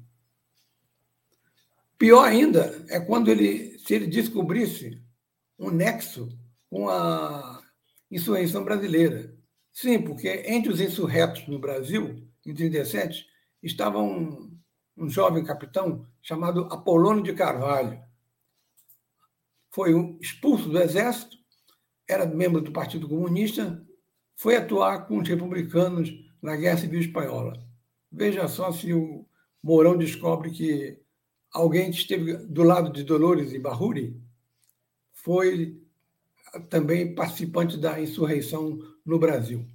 [1.99, 5.03] Pior ainda é quando ele, se ele descobrisse
[5.59, 6.29] um nexo
[6.69, 7.56] com a
[8.11, 9.35] insurreição brasileira.
[9.73, 13.27] Sim, porque entre os insurretos no Brasil, em 37,
[13.62, 14.57] estava um,
[14.97, 18.01] um jovem capitão chamado Apolônio de Carvalho.
[19.71, 21.37] Foi expulso do exército,
[22.09, 23.85] era membro do Partido Comunista,
[24.37, 27.62] foi atuar com os republicanos na Guerra Civil Espanhola.
[28.11, 29.27] Veja só se o
[29.62, 31.01] Mourão descobre que
[31.53, 34.21] alguém que esteve do lado de Dolores e Barruri
[35.12, 35.83] foi
[36.69, 39.66] também participante da insurreição no Brasil.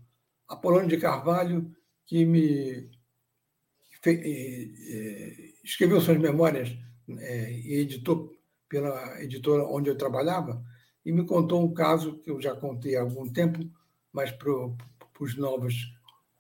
[0.48, 1.74] Apolônio de Carvalho,
[2.06, 2.90] que me
[5.64, 6.76] escreveu suas memórias
[7.20, 8.36] é, e editou
[8.68, 10.64] pela editora onde eu trabalhava,
[11.06, 13.60] e me contou um caso que eu já contei há algum tempo,
[14.12, 14.52] mas para
[15.20, 15.94] os novos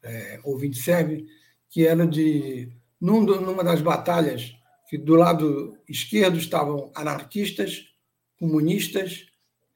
[0.03, 1.27] é, ouvintes serve,
[1.69, 4.55] que era de num, numa das batalhas
[4.87, 7.93] que do lado esquerdo estavam anarquistas,
[8.37, 9.30] comunistas,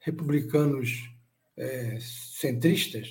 [0.06, 1.10] republicanos
[1.56, 3.08] é, centristas,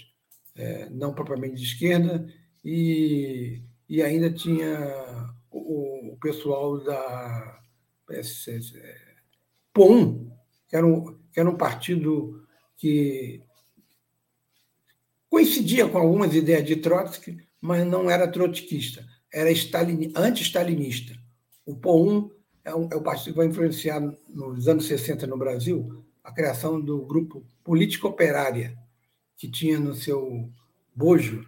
[0.55, 2.25] é, não propriamente de esquerda,
[2.63, 7.59] e, e ainda tinha o, o pessoal da
[9.73, 10.31] POM,
[10.69, 13.43] que era, um, que era um partido que
[15.29, 19.49] coincidia com algumas ideias de Trotsky, mas não era trotskista, era
[20.15, 21.13] anti-stalinista.
[21.65, 22.29] O POUM
[22.63, 26.81] é, um, é o partido que vai influenciar nos anos 60 no Brasil a criação
[26.81, 28.75] do grupo Política Operária,
[29.37, 30.51] que tinha no seu
[30.93, 31.45] bojo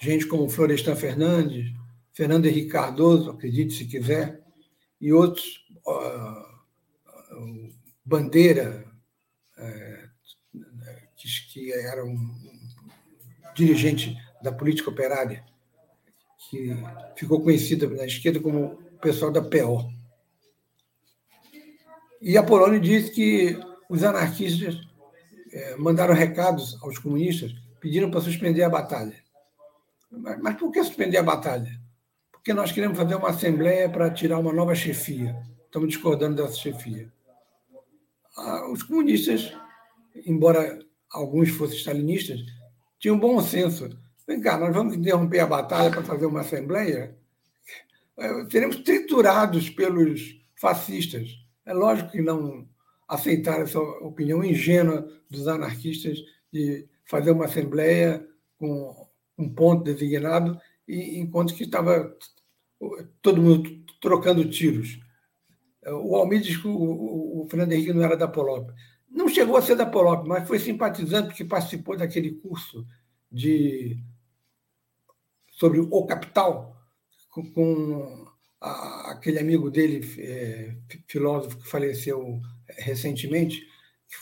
[0.00, 1.72] gente como Florestan Fernandes,
[2.12, 4.40] Fernando Henrique Cardoso, acredite se quiser,
[5.00, 5.66] e outros,
[8.04, 8.86] Bandeira,
[9.58, 10.08] uh,
[11.48, 12.34] que, era um
[13.54, 15.44] dirigente da política operária,
[16.38, 16.76] que
[17.16, 19.92] ficou conhecida na esquerda como o pessoal da PO.
[22.20, 24.80] E Apolônio disse que os anarquistas
[25.52, 29.22] é, mandaram recados aos comunistas pedindo para suspender a batalha.
[30.10, 31.80] Mas, mas por que suspender a batalha?
[32.32, 35.36] Porque nós queremos fazer uma assembleia para tirar uma nova chefia.
[35.64, 37.12] Estamos discordando dessa chefia.
[38.36, 39.56] Ah, os comunistas,
[40.26, 40.78] embora
[41.10, 42.40] alguns fossem stalinistas,
[42.98, 43.88] tinham bom senso.
[44.26, 47.16] Vem cá, nós vamos interromper a batalha para fazer uma assembleia?
[48.16, 51.28] É, seremos triturados pelos fascistas.
[51.66, 52.66] É lógico que não
[53.14, 56.18] aceitar essa opinião ingênua dos anarquistas
[56.52, 58.26] de fazer uma assembleia
[58.58, 62.16] com um ponto designado, e enquanto que estava
[63.20, 65.00] todo mundo trocando tiros.
[65.86, 68.70] O Almir diz que o, Fernando Henrique não era da Polop.
[69.10, 72.86] Não chegou a ser da Polop, mas foi simpatizante porque participou daquele curso
[73.30, 73.98] de
[75.50, 76.76] sobre o capital
[77.54, 78.26] com,
[78.60, 82.40] aquele amigo dele, é, filósofo que faleceu
[82.78, 83.66] recentemente,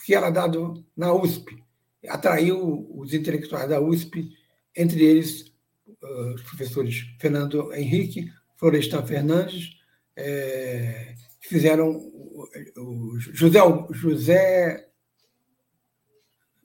[0.05, 1.63] que era dado na USP.
[2.09, 4.31] Atraiu os intelectuais da USP,
[4.77, 5.53] entre eles
[6.03, 9.77] ah, os professores Fernando Henrique, Florestan Fernandes,
[10.17, 11.91] é, que fizeram
[12.77, 13.59] o José,
[13.91, 14.89] José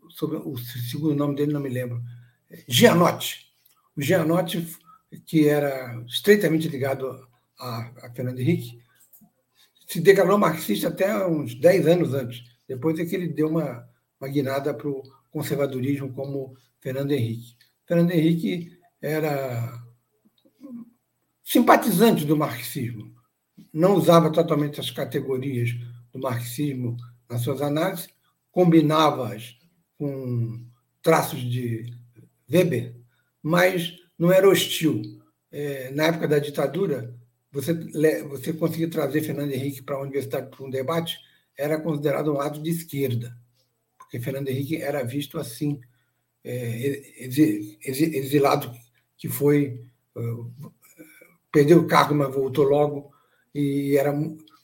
[0.09, 2.01] sobre o segundo nome dele não me lembro,
[2.67, 3.47] Gianotti.
[3.95, 4.75] O Gianotti,
[5.25, 7.27] que era estreitamente ligado
[7.59, 8.79] a Fernando Henrique,
[9.87, 12.43] se declarou marxista até uns 10 anos antes.
[12.67, 13.87] Depois é que ele deu uma,
[14.19, 17.55] uma guinada para o conservadorismo como Fernando Henrique.
[17.87, 19.81] Fernando Henrique era
[21.41, 23.15] simpatizante do marxismo.
[23.71, 25.69] Não usava totalmente as categorias
[26.11, 26.97] do marxismo
[27.29, 28.09] nas suas análises,
[28.51, 29.57] combinava-as
[29.97, 30.65] com
[31.01, 31.93] traços de
[32.51, 32.95] Weber,
[33.41, 35.01] mas não era hostil.
[35.49, 37.15] É, na época da ditadura,
[37.57, 37.73] você,
[38.23, 41.17] você conseguir trazer Fernando Henrique para a universidade para um debate
[41.57, 43.35] era considerado um ato de esquerda,
[43.97, 45.81] porque Fernando Henrique era visto assim,
[46.43, 48.71] é, exilado
[49.17, 49.83] que foi,
[51.51, 53.11] perdeu o cargo, mas voltou logo,
[53.55, 54.13] e era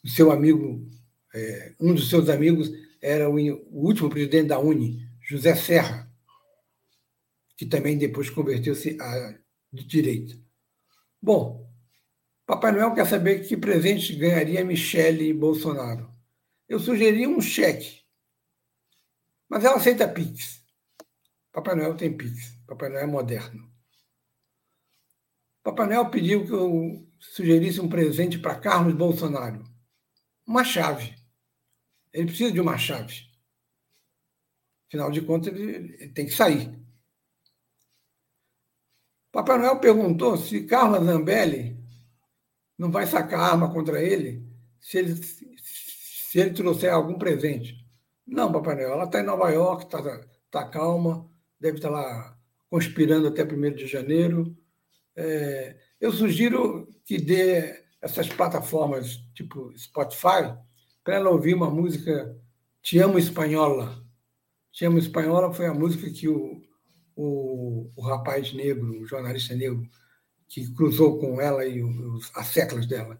[0.06, 0.88] seu amigo,
[1.34, 3.36] é, um dos seus amigos era o
[3.72, 6.08] último presidente da Uni, José Serra,
[7.58, 9.36] que também depois converteu-se à
[9.72, 10.38] direita.
[11.20, 11.63] Bom,
[12.46, 16.14] Papai Noel quer saber que presente ganharia Michele Bolsonaro.
[16.68, 18.04] Eu sugeri um cheque,
[19.48, 20.62] mas ela aceita Pix.
[21.52, 22.58] Papai Noel tem Pix.
[22.66, 23.72] Papai Noel é moderno.
[25.64, 29.64] Papai Noel pediu que eu sugerisse um presente para Carlos Bolsonaro.
[30.46, 31.16] Uma chave.
[32.12, 33.32] Ele precisa de uma chave.
[34.88, 36.78] Afinal de contas, ele, tem que sair.
[39.32, 41.73] Papai Noel perguntou se Carla Zambelli
[42.78, 44.46] não vai sacar arma contra ele
[44.80, 47.84] se ele, se ele trouxer algum presente.
[48.28, 52.38] Não, Papai Noel, ela está em Nova York, está tá calma, deve estar tá lá
[52.70, 54.56] conspirando até 1 de janeiro.
[55.16, 60.54] É, eu sugiro que dê essas plataformas tipo Spotify
[61.04, 62.36] para ela ouvir uma música
[62.82, 64.04] Te Amo Espanhola.
[64.72, 66.62] Te Amo Espanhola foi a música que o,
[67.16, 69.88] o, o rapaz negro, o jornalista negro,
[70.48, 73.18] que cruzou com ela e os, as seclas dela,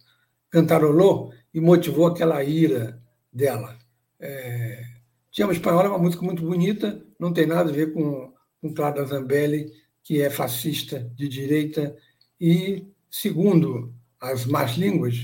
[0.50, 3.78] cantarolou e motivou aquela ira dela.
[4.20, 4.84] É,
[5.32, 8.74] Te Amo Espanhola é uma música muito bonita, não tem nada a ver com, com
[8.74, 9.72] Clara Zambelli,
[10.04, 11.96] que é fascista de direita
[12.40, 15.16] e, segundo as más línguas,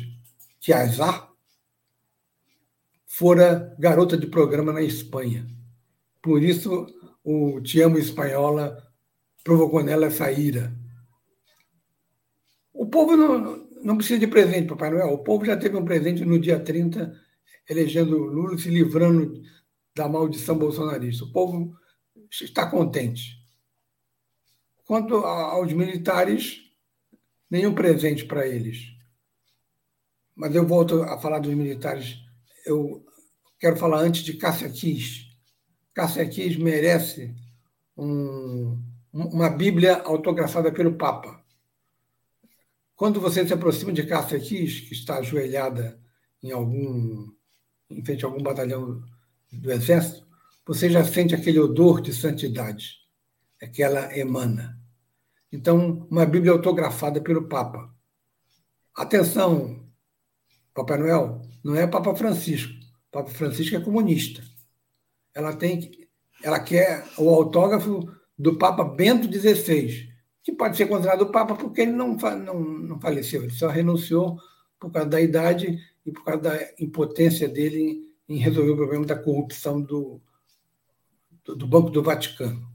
[0.60, 1.30] que as há,
[3.06, 5.48] fora garota de programa na Espanha.
[6.22, 6.88] Por isso,
[7.24, 8.88] o Te Amo Espanhola
[9.44, 10.74] provocou nela essa ira.
[12.90, 15.14] Povo não, não precisa de presente, Papai Noel.
[15.14, 17.14] O povo já teve um presente no dia 30,
[17.70, 19.42] elegendo Lula, se livrando
[19.96, 21.26] da maldição bolsonarista.
[21.26, 21.76] O povo
[22.32, 23.38] está contente.
[24.86, 26.62] Quanto aos militares,
[27.50, 28.78] nenhum presente para eles.
[30.36, 32.18] Mas eu volto a falar dos militares.
[32.66, 33.06] Eu
[33.60, 35.28] quero falar antes de Cássia Kiss.
[35.94, 37.36] Cássia Kiss merece
[37.98, 41.39] um, uma Bíblia autografada pelo Papa.
[43.00, 45.98] Quando você se aproxima de Cássia Kiss, que está ajoelhada
[46.44, 47.32] em algum
[47.90, 49.02] em frente a algum batalhão
[49.50, 50.28] do exército,
[50.68, 52.98] você já sente aquele odor de santidade
[53.62, 54.78] é que ela emana.
[55.50, 57.90] Então, uma Bíblia autografada pelo Papa.
[58.94, 59.90] Atenção,
[60.74, 62.74] Papai Noel, não é Papa Francisco.
[63.10, 64.44] Papa Francisco é comunista.
[65.34, 65.90] Ela tem,
[66.44, 70.09] ela quer o autógrafo do Papa Bento XVI,
[70.50, 74.38] que pode ser considerado o Papa porque ele não, não, não faleceu, ele só renunciou
[74.80, 79.18] por causa da idade e por causa da impotência dele em resolver o problema da
[79.18, 80.22] corrupção do,
[81.44, 82.68] do Banco do Vaticano.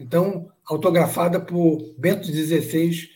[0.00, 3.08] Então, autografada por Bento XVI,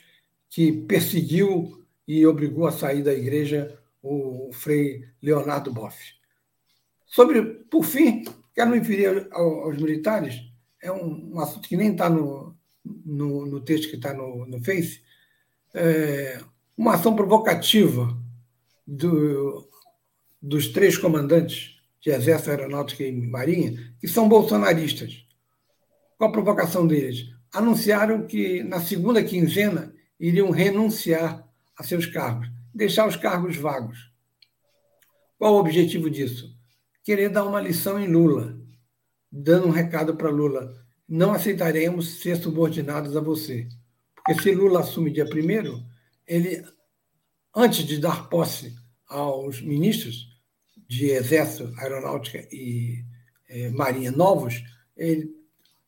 [0.48, 5.96] que perseguiu e obrigou a sair da igreja o frei Leonardo Boff.
[7.06, 10.40] Sobre, por fim, quero me referir aos militares,
[10.80, 14.62] é um, um assunto que nem está no, no, no, texto que está no, no
[14.62, 15.02] Face,
[15.74, 16.40] é
[16.76, 18.16] uma ação provocativa
[18.86, 19.68] do,
[20.40, 25.26] dos três comandantes de Exército, Aeronáutica e Marinha, que são bolsonaristas.
[26.16, 27.26] Qual a provocação deles?
[27.52, 34.10] Anunciaram que na segunda quinzena iriam renunciar a seus cargos, deixar os cargos vagos.
[35.38, 36.56] Qual o objetivo disso?
[37.04, 38.58] Querer dar uma lição em Lula,
[39.30, 40.74] dando um recado para Lula:
[41.08, 43.66] não aceitaremos ser subordinados a você.
[44.14, 45.82] Porque se Lula assume dia primeiro,
[46.26, 46.62] ele,
[47.54, 48.76] antes de dar posse
[49.08, 50.28] aos ministros
[50.86, 53.04] de Exército, Aeronáutica e
[53.48, 54.62] eh, Marinha novos,
[54.96, 55.38] ele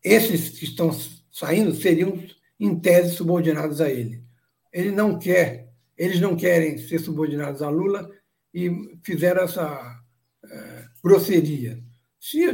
[0.02, 0.90] esses que estão
[1.30, 2.18] saindo seriam,
[2.58, 4.22] em tese, subordinados a ele.
[4.72, 8.10] Ele não quer, eles não querem ser subordinados a Lula
[8.52, 10.02] e fizeram essa
[10.44, 11.82] é, grosseria.
[12.18, 12.44] Se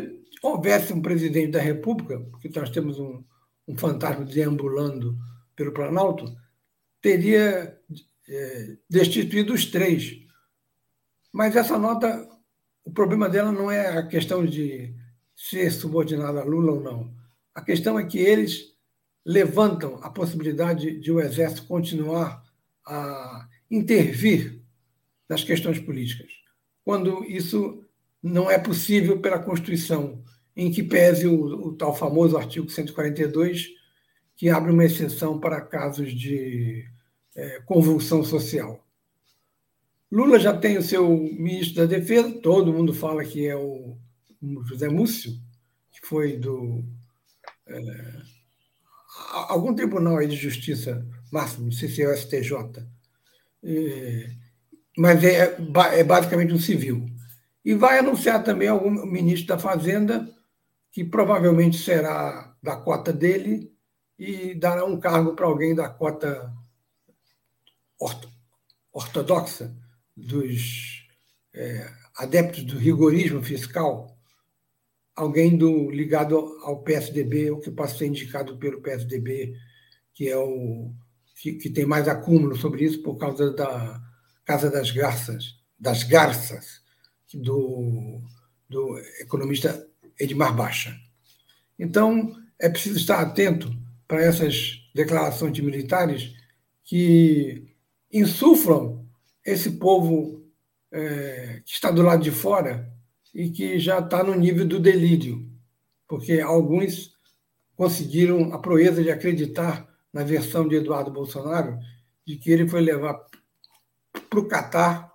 [0.42, 3.25] houvesse um presidente da República, porque nós temos um,
[3.66, 5.16] um fantasma deambulando
[5.55, 6.37] pelo Planalto,
[7.01, 7.79] teria
[8.29, 10.18] é, destituído os três.
[11.33, 12.29] Mas essa nota,
[12.85, 14.94] o problema dela não é a questão de
[15.35, 17.14] ser subordinado a Lula ou não.
[17.55, 18.75] A questão é que eles
[19.25, 22.45] levantam a possibilidade de o Exército continuar
[22.87, 24.62] a intervir
[25.28, 26.30] nas questões políticas,
[26.84, 27.86] quando isso
[28.27, 30.22] não é possível pela Constituição,
[30.57, 33.68] em que pese o, o tal famoso artigo 142,
[34.37, 36.85] que abre uma exceção para casos de
[37.35, 38.85] é, convulsão social.
[40.11, 43.97] Lula já tem o seu ministro da Defesa, todo mundo fala que é o
[44.64, 45.33] José Múcio,
[45.93, 46.85] que foi do
[47.66, 48.12] é,
[49.49, 52.53] algum tribunal de justiça máximo, não sei se é o STJ,
[53.64, 54.31] é,
[54.97, 55.57] mas é,
[55.95, 57.15] é basicamente um civil.
[57.66, 60.32] E vai anunciar também algum ministro da Fazenda,
[60.92, 63.74] que provavelmente será da cota dele,
[64.16, 66.54] e dará um cargo para alguém da cota
[68.92, 69.76] ortodoxa
[70.16, 71.08] dos
[71.52, 74.16] é, adeptos do rigorismo fiscal.
[75.16, 79.56] Alguém do ligado ao PSDB, ou que possa ser indicado pelo PSDB,
[80.14, 80.94] que é o
[81.34, 84.00] que, que tem mais acúmulo sobre isso por causa da
[84.44, 86.86] Casa das Garças, das Garças,
[87.43, 88.20] do,
[88.68, 89.87] do economista
[90.18, 90.97] Edmar Baixa.
[91.78, 93.70] Então, é preciso estar atento
[94.09, 96.34] para essas declarações de militares
[96.84, 97.74] que
[98.12, 99.05] insuflam
[99.45, 100.45] esse povo
[100.91, 102.91] é, que está do lado de fora
[103.34, 105.47] e que já está no nível do delírio,
[106.09, 107.14] porque alguns
[107.76, 111.78] conseguiram a proeza de acreditar na versão de Eduardo Bolsonaro
[112.26, 113.20] de que ele foi levar
[114.30, 115.12] para o Catar,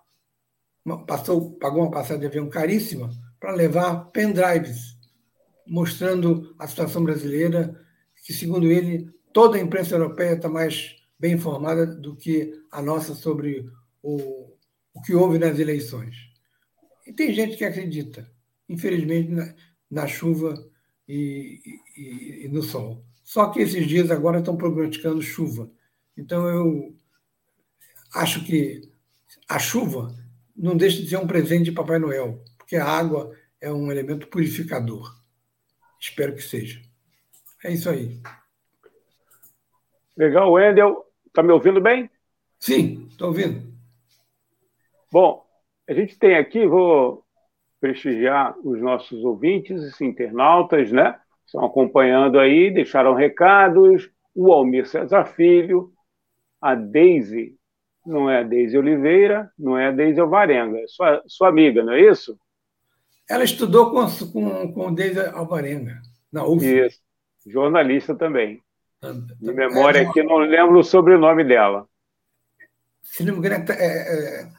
[1.05, 3.09] passou, pagou uma passagem de avião caríssima
[3.39, 4.97] para levar pendrives,
[5.67, 7.79] mostrando a situação brasileira,
[8.25, 13.13] que, segundo ele, toda a imprensa europeia está mais bem informada do que a nossa
[13.13, 13.69] sobre
[14.01, 14.55] o,
[14.93, 16.15] o que houve nas eleições.
[17.05, 18.29] E tem gente que acredita,
[18.67, 19.53] infelizmente, na,
[19.89, 20.53] na chuva
[21.07, 21.59] e,
[21.97, 23.03] e, e, no sol.
[23.23, 25.69] Só que esses dias agora estão prognosticando chuva.
[26.17, 26.95] Então eu
[28.13, 28.89] acho que
[29.47, 30.13] a chuva
[30.61, 34.27] não deixa de ser um presente de Papai Noel, porque a água é um elemento
[34.27, 35.11] purificador.
[35.99, 36.79] Espero que seja.
[37.63, 38.21] É isso aí.
[40.15, 41.03] Legal, Wendel.
[41.25, 42.09] Está me ouvindo bem?
[42.59, 43.71] Sim, estou ouvindo.
[45.11, 45.43] Bom,
[45.89, 47.25] a gente tem aqui, vou
[47.79, 51.19] prestigiar os nossos ouvintes e internautas, né?
[51.45, 54.09] Estão acompanhando aí, deixaram recados.
[54.33, 55.91] O Almir César Filho,
[56.61, 57.57] a Deise,
[58.05, 61.93] não é a Deise Oliveira, não é a Deise Alvarenga, é sua, sua amiga, não
[61.93, 62.37] é isso?
[63.29, 66.65] Ela estudou com, com, com Deise Alvarenga, na UF.
[66.65, 66.99] Isso,
[67.45, 68.61] jornalista também.
[69.39, 71.87] De memória é, aqui, não lembro o sobrenome dela.
[73.01, 74.49] Se não me engano, é, é,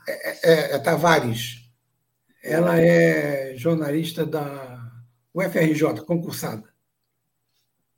[0.43, 1.63] é, é Tavares.
[2.43, 4.83] Ela é jornalista da
[5.33, 6.65] UFRJ, concursada.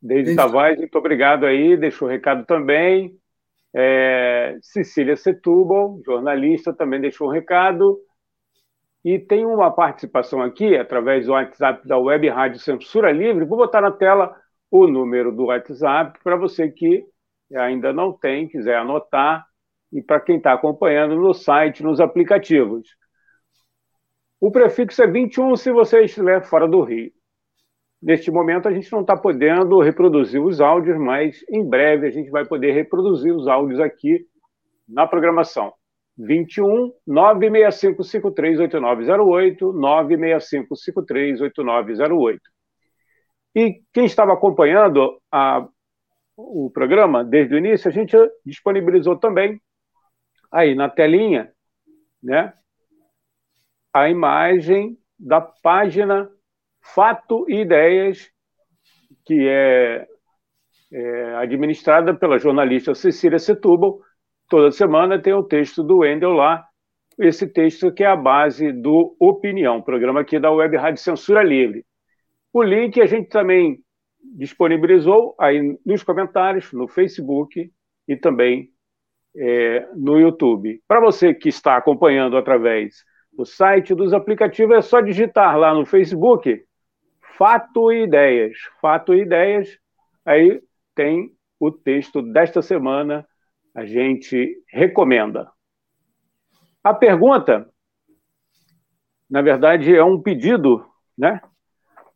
[0.00, 0.36] Desde, Desde...
[0.36, 3.18] Tavares, muito obrigado aí, deixou o recado também.
[3.74, 7.98] É, Cecília Setúbal, jornalista, também deixou um recado.
[9.04, 13.44] E tem uma participação aqui, através do WhatsApp da Web Rádio Censura Livre.
[13.44, 14.34] Vou botar na tela
[14.70, 17.04] o número do WhatsApp para você que
[17.54, 19.44] ainda não tem, quiser anotar,
[19.92, 22.88] e para quem está acompanhando no site, nos aplicativos.
[24.40, 27.12] O prefixo é 21 se você estiver fora do Rio.
[28.04, 32.30] Neste momento, a gente não está podendo reproduzir os áudios, mas em breve a gente
[32.30, 34.26] vai poder reproduzir os áudios aqui
[34.86, 35.72] na programação.
[36.18, 42.40] 21 965 538908, 965 538908.
[43.54, 45.66] E quem estava acompanhando a,
[46.36, 49.58] o programa desde o início, a gente disponibilizou também
[50.52, 51.50] aí na telinha,
[52.22, 52.52] né,
[53.94, 56.30] a imagem da página
[56.84, 58.30] Fato e Ideias,
[59.24, 60.06] que é,
[60.92, 63.98] é administrada pela jornalista Cecília Setúbal.
[64.48, 66.64] Toda semana tem o texto do Wendel lá,
[67.18, 71.84] esse texto que é a base do Opinião, programa aqui da Web Rádio Censura Livre.
[72.52, 73.78] O link a gente também
[74.36, 77.72] disponibilizou aí nos comentários, no Facebook
[78.06, 78.70] e também
[79.34, 80.82] é, no YouTube.
[80.86, 85.84] Para você que está acompanhando através do site, dos aplicativos, é só digitar lá no
[85.84, 86.64] Facebook
[87.36, 88.56] Fato e Ideias.
[88.80, 89.78] Fato e Ideias,
[90.24, 90.62] aí
[90.94, 93.26] tem o texto desta semana,
[93.74, 95.50] a gente recomenda.
[96.82, 97.68] A pergunta,
[99.28, 101.40] na verdade, é um pedido, né?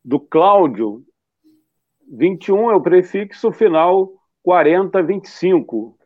[0.04, 1.04] do Cláudio,
[2.10, 4.10] 21 é o prefixo final
[4.42, 5.98] 4025.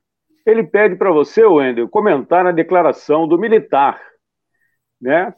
[0.44, 4.00] Ele pede para você, Wendel, comentar a declaração do militar.
[5.00, 5.32] Né?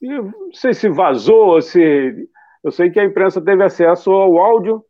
[0.00, 2.28] Não sei se vazou, se.
[2.66, 4.84] Eu sei que a imprensa teve acesso ao áudio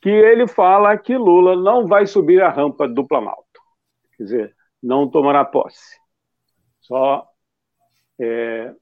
[0.00, 3.60] que ele fala que Lula não vai subir a rampa do Planalto.
[4.16, 5.96] Quer dizer, não tomará posse.
[6.80, 7.24] Só
[8.20, 8.74] é,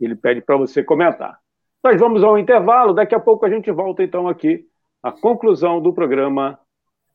[0.00, 1.36] ele pede para você comentar.
[1.82, 4.64] Nós vamos ao intervalo, daqui a pouco a gente volta então aqui
[5.02, 6.56] à conclusão do programa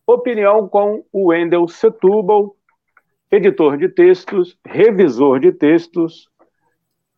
[0.06, 2.54] Opinião com o Wendel Setúbal,
[3.32, 6.29] editor de textos, revisor de textos,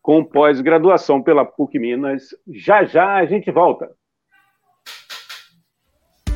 [0.01, 2.23] com pós-graduação pela PUC Minas.
[2.47, 3.89] Já já a gente volta.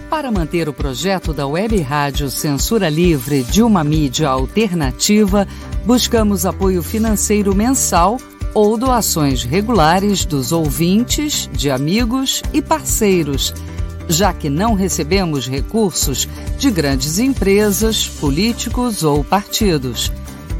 [0.09, 5.47] Para manter o projeto da Web Rádio Censura Livre de uma mídia alternativa,
[5.85, 8.17] buscamos apoio financeiro mensal
[8.53, 13.53] ou doações regulares dos ouvintes, de amigos e parceiros,
[14.07, 20.09] já que não recebemos recursos de grandes empresas, políticos ou partidos.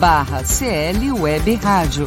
[0.00, 2.06] barra CL Web Rádio.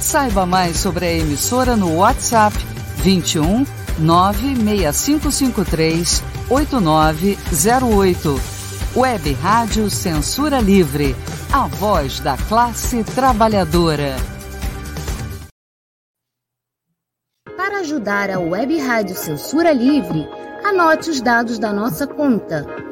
[0.00, 2.56] Saiba mais sobre a emissora no WhatsApp
[2.96, 3.66] 21
[3.98, 8.40] 96553 8908.
[8.96, 11.14] Web Rádio Censura Livre,
[11.52, 14.16] a voz da classe trabalhadora.
[17.56, 20.26] Para ajudar a Web Rádio Censura Livre,
[20.64, 22.91] anote os dados da nossa conta.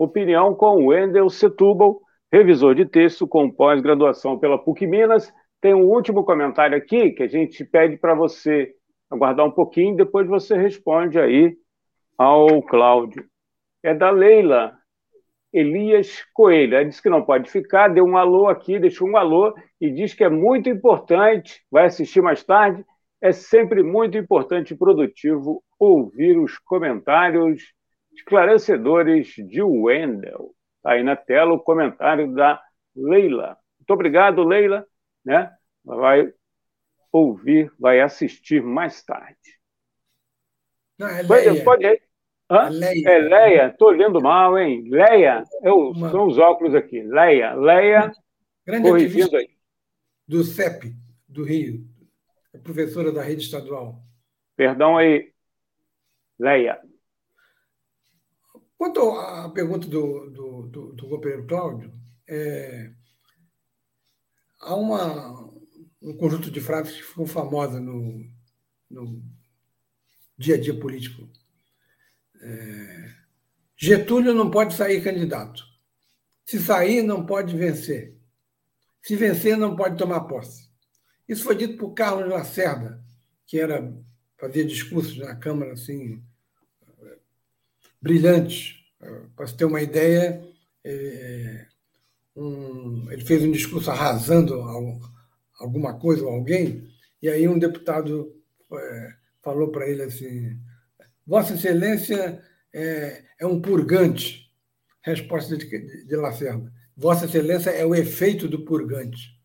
[0.00, 2.00] Opinião com Wendel Setúbal,
[2.32, 5.30] revisor de texto com pós-graduação pela PUC Minas.
[5.60, 8.72] Tem um último comentário aqui que a gente pede para você
[9.10, 11.54] aguardar um pouquinho, depois você responde aí
[12.16, 13.26] ao Cláudio.
[13.82, 14.72] É da Leila
[15.52, 16.76] Elias Coelho.
[16.76, 20.14] Ela disse que não pode ficar, deu um alô aqui, deixou um alô e diz
[20.14, 22.82] que é muito importante, vai assistir mais tarde,
[23.20, 27.62] é sempre muito importante e produtivo ouvir os comentários
[28.12, 30.54] esclarecedores de Wendel.
[30.76, 32.60] Está aí na tela o comentário da
[32.94, 33.56] Leila.
[33.78, 34.86] Muito obrigado, Leila.
[35.24, 35.50] Né?
[35.84, 36.32] Vai
[37.12, 39.36] ouvir, vai assistir mais tarde.
[40.98, 41.64] Não, é Leia.
[41.64, 42.02] Pode, pode...
[42.50, 42.66] Hã?
[42.66, 43.08] É Leia.
[43.08, 43.66] É Leia.
[43.68, 44.88] Estou lendo mal, hein?
[44.88, 45.44] Leia.
[45.62, 45.94] Eu.
[46.10, 47.02] São os óculos aqui.
[47.02, 47.54] Leia.
[47.54, 48.12] Leia.
[48.66, 49.50] Grande corrigindo aí.
[50.26, 50.94] Do CEP,
[51.28, 51.84] do Rio.
[52.52, 54.02] É professora da rede estadual.
[54.56, 55.32] Perdão aí.
[56.38, 56.80] Leia.
[58.80, 61.92] Quanto à pergunta do, do, do, do companheiro Cláudio,
[62.26, 62.90] é,
[64.58, 65.52] há uma,
[66.00, 68.24] um conjunto de frases que ficou famosa no,
[68.90, 69.22] no
[70.38, 71.30] dia a dia político.
[72.40, 73.14] É,
[73.76, 75.62] Getúlio não pode sair candidato.
[76.46, 78.18] Se sair, não pode vencer.
[79.02, 80.70] Se vencer, não pode tomar posse.
[81.28, 83.04] Isso foi dito por Carlos Lacerda,
[83.46, 83.94] que era
[84.38, 86.24] fazia discursos na Câmara assim
[88.00, 88.76] brilhantes.
[89.34, 90.42] Para você ter uma ideia,
[90.84, 91.66] é,
[92.36, 94.54] um, ele fez um discurso arrasando
[95.58, 96.88] alguma coisa ou alguém,
[97.22, 98.34] e aí um deputado
[98.72, 100.58] é, falou para ele assim:
[101.26, 102.42] Vossa Excelência
[102.72, 104.48] é, é um purgante.
[105.02, 109.38] Resposta de, de Lacerda: Vossa Excelência é o efeito do purgante.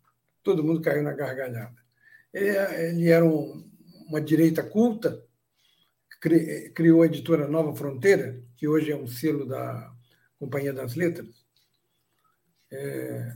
[0.43, 1.75] Todo mundo caiu na gargalhada.
[2.33, 3.69] Ele, ele era um,
[4.07, 5.23] uma direita culta,
[6.73, 9.91] criou a editora Nova Fronteira, que hoje é um selo da
[10.39, 11.45] Companhia das Letras.
[12.71, 13.35] É,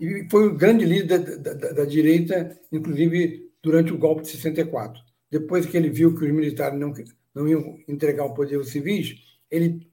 [0.00, 5.00] e foi o grande líder da, da, da, direita, inclusive durante o golpe de 64.
[5.30, 6.92] Depois que ele viu que os militares não,
[7.34, 9.14] não iam entregar o poder aos civis,
[9.50, 9.88] ele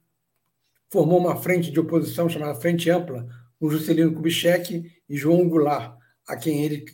[0.90, 3.28] formou uma frente de oposição chamada Frente Ampla,
[3.60, 6.86] com Juscelino Kubitschek e João Goulart, a quem ele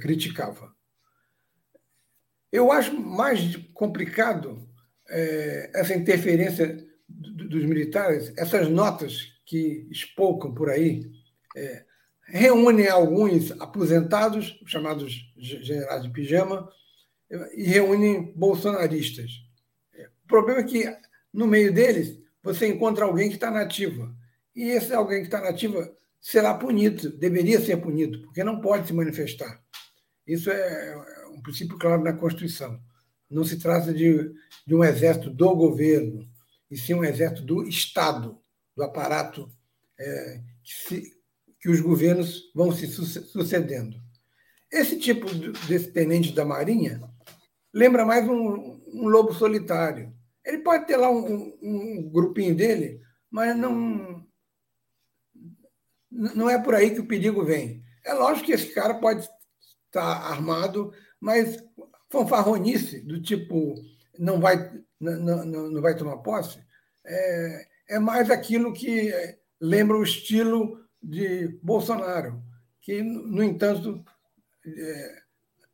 [0.00, 0.73] criticava.
[2.54, 4.64] Eu acho mais complicado
[5.08, 11.02] é, essa interferência dos militares, essas notas que espocam por aí,
[11.56, 11.84] é,
[12.28, 16.70] reúnem alguns aposentados, chamados generais de pijama,
[17.56, 19.32] e reúnem bolsonaristas.
[20.24, 20.96] O problema é que,
[21.32, 24.14] no meio deles, você encontra alguém que está nativa.
[24.54, 28.92] E esse alguém que está nativa será punido, deveria ser punido, porque não pode se
[28.92, 29.60] manifestar.
[30.24, 32.80] Isso é um princípio claro na Constituição.
[33.30, 34.32] Não se trata de,
[34.66, 36.28] de um exército do governo,
[36.70, 38.38] e sim um exército do Estado,
[38.76, 39.50] do aparato
[39.98, 41.12] é, que, se,
[41.60, 43.96] que os governos vão se sucedendo.
[44.70, 45.26] Esse tipo
[45.68, 47.00] desse tenente da Marinha
[47.72, 50.12] lembra mais um, um lobo solitário.
[50.44, 54.24] Ele pode ter lá um, um, grupinho dele, mas não,
[56.10, 57.82] não é por aí que o perigo vem.
[58.04, 59.28] É lógico que esse cara pode
[59.86, 60.92] estar armado,
[61.24, 61.56] mas
[62.10, 63.74] fanfarronice do tipo
[64.18, 64.70] não vai,
[65.00, 66.58] não, não, não vai tomar posse,
[67.02, 69.10] é, é mais aquilo que
[69.58, 72.42] lembra o estilo de Bolsonaro,
[72.82, 74.04] que, no entanto,
[74.66, 75.22] é,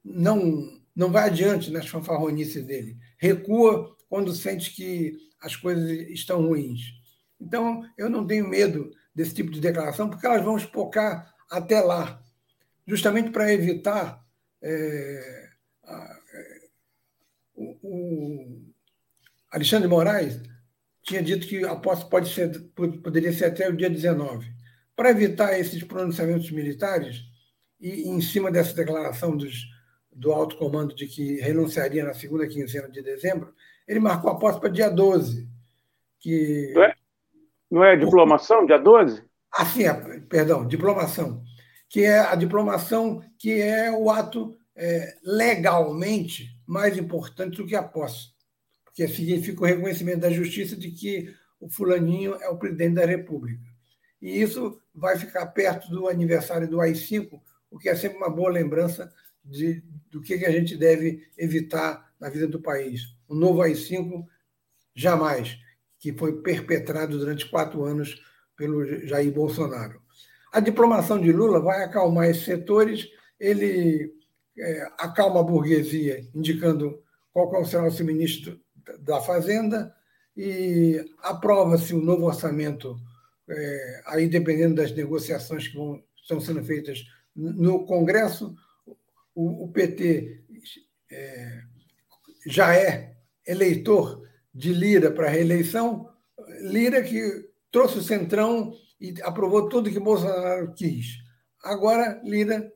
[0.04, 2.96] não, não vai adiante nas fanfarronices dele.
[3.18, 6.94] Recua quando sente que as coisas estão ruins.
[7.40, 12.22] Então, eu não tenho medo desse tipo de declaração, porque elas vão espocar até lá,
[12.86, 14.24] justamente para evitar
[14.62, 15.48] é,
[15.84, 16.58] a, é,
[17.54, 18.72] o, o,
[19.50, 20.40] Alexandre Moraes
[21.02, 22.50] tinha dito que a posse pode ser,
[23.02, 24.46] poderia ser até o dia 19.
[24.94, 27.22] Para evitar esses pronunciamentos militares,
[27.80, 29.66] e em cima dessa declaração dos,
[30.12, 33.54] do alto comando de que renunciaria na segunda quinzena de dezembro,
[33.88, 35.48] ele marcou a posse para dia 12.
[36.18, 36.72] Que...
[36.74, 36.94] Não, é,
[37.70, 39.24] não é diplomação, dia 12?
[39.52, 39.94] Ah, sim, é,
[40.28, 41.42] perdão, diplomação.
[41.90, 47.82] Que é a diplomação que é o ato é, legalmente mais importante do que a
[47.82, 48.28] posse.
[48.84, 53.62] Porque significa o reconhecimento da justiça de que o fulaninho é o presidente da República.
[54.22, 58.50] E isso vai ficar perto do aniversário do AI-5, o que é sempre uma boa
[58.50, 59.12] lembrança
[59.44, 63.02] de, do que, que a gente deve evitar na vida do país.
[63.28, 64.24] O novo AI-5,
[64.94, 65.58] jamais,
[65.98, 68.22] que foi perpetrado durante quatro anos
[68.56, 70.02] pelo Jair Bolsonaro.
[70.52, 74.12] A diplomação de Lula vai acalmar esses setores, ele
[74.58, 78.60] é, acalma a burguesia, indicando qual será o seu ministro
[79.00, 79.94] da Fazenda,
[80.36, 82.96] e aprova-se o novo orçamento,
[83.48, 88.54] é, aí dependendo das negociações que vão, estão sendo feitas no Congresso,
[89.34, 90.42] o, o PT
[91.10, 91.62] é,
[92.46, 93.14] já é
[93.46, 96.08] eleitor de Lira para a reeleição,
[96.62, 101.18] Lira que trouxe o Centrão e aprovou tudo que Bolsonaro quis.
[101.62, 102.72] Agora, Lira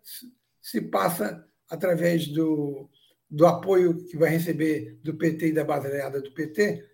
[0.61, 2.89] se passa através do,
[3.31, 6.89] do apoio que vai receber do PT e da baseada do PT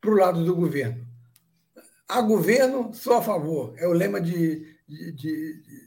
[0.00, 1.06] para o lado do governo.
[2.08, 3.74] A governo, só a favor.
[3.78, 5.12] É o lema de, de,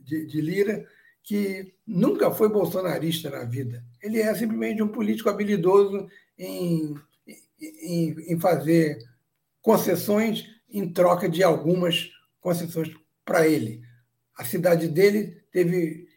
[0.04, 0.86] de, de, Lira,
[1.24, 3.84] que nunca foi bolsonarista na vida.
[4.02, 6.96] Ele é simplesmente um político habilidoso em,
[7.60, 8.98] em, em fazer
[9.62, 12.10] concessões em troca de algumas
[12.40, 12.90] concessões
[13.26, 13.82] para ele.
[14.36, 16.08] A cidade dele teve,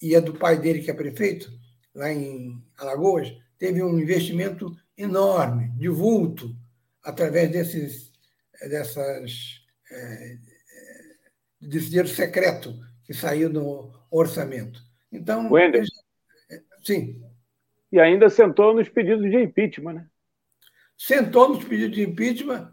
[0.00, 1.50] e é do pai dele que é prefeito,
[1.94, 6.54] lá em Alagoas, teve um investimento enorme, de vulto,
[7.02, 8.12] através desses,
[8.60, 10.38] dessas, é,
[11.60, 14.82] desse dinheiro secreto que saiu no orçamento.
[15.10, 15.84] Então, Wender.
[16.84, 17.20] sim.
[17.90, 20.06] E ainda sentou nos pedidos de impeachment, né?
[20.96, 22.72] Sentou nos pedidos de impeachment,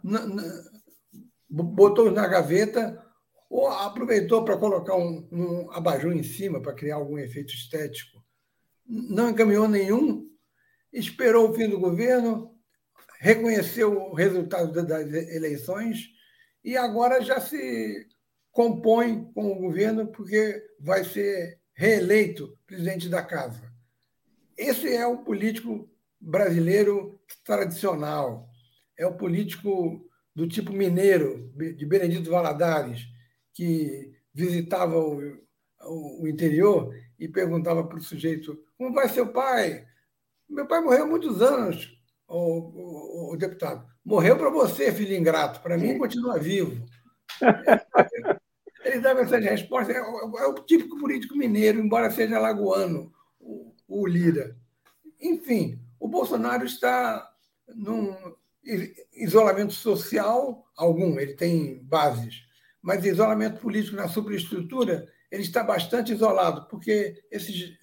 [1.49, 3.03] botou na gaveta,
[3.49, 8.21] ou aproveitou para colocar um, um abajur em cima para criar algum efeito estético.
[8.85, 10.29] Não encaminhou nenhum,
[10.91, 12.55] esperou o fim do governo,
[13.19, 16.09] reconheceu o resultado das eleições
[16.63, 18.07] e agora já se
[18.51, 23.61] compõe com o governo porque vai ser reeleito presidente da casa.
[24.57, 25.89] Esse é o político
[26.19, 28.49] brasileiro tradicional,
[28.97, 30.06] é o político
[30.37, 33.07] do tipo mineiro, de Benedito Valadares,
[33.51, 35.35] que visitava o,
[35.81, 39.87] o interior e perguntava para o sujeito: como vai seu pai?
[40.47, 41.91] Meu pai morreu há muitos anos,
[42.27, 43.83] o, o, o deputado.
[44.05, 46.85] Morreu para você, filho ingrato, para mim continua vivo.
[48.85, 54.05] Ele dava essa resposta, é, é, o típico político mineiro, embora seja lagoano, o, o
[54.05, 54.55] Lira.
[55.19, 57.27] Enfim, o Bolsonaro está
[57.73, 58.15] num,
[59.13, 62.43] isolamento social algum, ele tem bases,
[62.81, 67.73] mas isolamento político na superestrutura, ele está bastante isolado, porque esses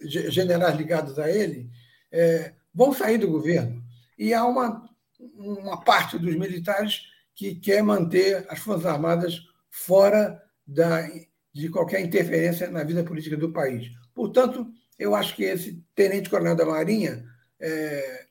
[0.00, 1.70] generais ligados a ele
[2.12, 3.82] é, vão sair do governo.
[4.18, 4.88] E há uma,
[5.34, 7.02] uma parte dos militares
[7.34, 11.06] que quer manter as Forças Armadas fora da,
[11.52, 13.90] de qualquer interferência na vida política do país.
[14.14, 14.66] Portanto,
[14.98, 17.24] eu acho que esse tenente-coronel da Marinha
[17.60, 18.26] é,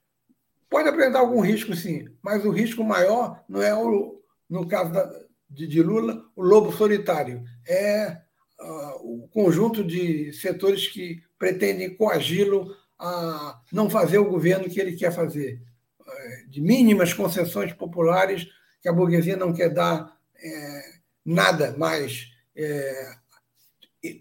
[0.69, 5.26] pode apresentar algum risco, sim, mas o risco maior não é, o, no caso da,
[5.49, 8.21] de, de, Lula, o lobo solitário, é
[8.59, 14.95] uh, o conjunto de setores que pretendem coagi-lo a não fazer o governo que ele
[14.95, 15.61] quer fazer,
[15.99, 18.47] uh, de mínimas concessões populares
[18.82, 20.82] que a burguesia não quer dar é,
[21.26, 23.15] nada mais, é,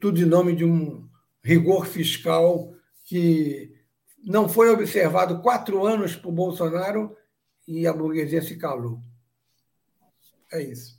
[0.00, 1.06] tudo em nome de um
[1.42, 2.72] rigor fiscal
[3.04, 3.73] que
[4.24, 7.16] não foi observado quatro anos por Bolsonaro
[7.68, 8.98] e a burguesia se calou.
[10.52, 10.98] É isso.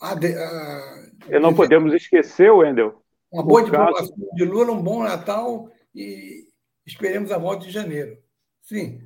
[0.00, 1.10] A de, a...
[1.28, 3.02] E não podemos esquecer, Wendel.
[3.30, 4.30] Uma boa divulgação caso...
[4.34, 6.46] de Lula, um bom Natal e
[6.86, 8.16] esperemos a volta de janeiro.
[8.62, 9.00] Sim.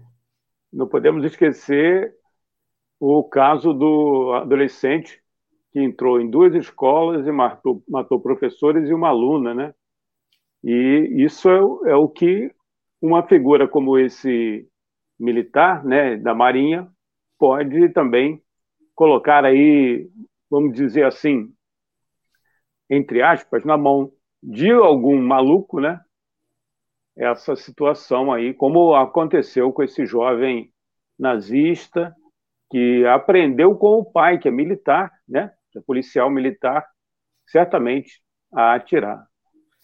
[0.73, 2.15] Não podemos esquecer
[3.01, 5.23] o caso do adolescente
[5.73, 9.75] que entrou em duas escolas e matou, matou professores e uma aluna, né?
[10.63, 12.55] E isso é, é o que
[13.03, 14.67] uma figura como esse
[15.19, 16.89] militar, né, da Marinha,
[17.39, 18.41] pode também
[18.95, 20.09] colocar aí,
[20.49, 21.53] vamos dizer assim,
[22.89, 26.01] entre aspas, na mão de algum maluco, né?
[27.17, 30.73] Essa situação aí, como aconteceu com esse jovem
[31.19, 32.15] nazista
[32.71, 35.53] que aprendeu com o pai, que é militar, né?
[35.77, 36.87] É policial militar,
[37.47, 38.23] certamente
[38.53, 39.27] a atirar.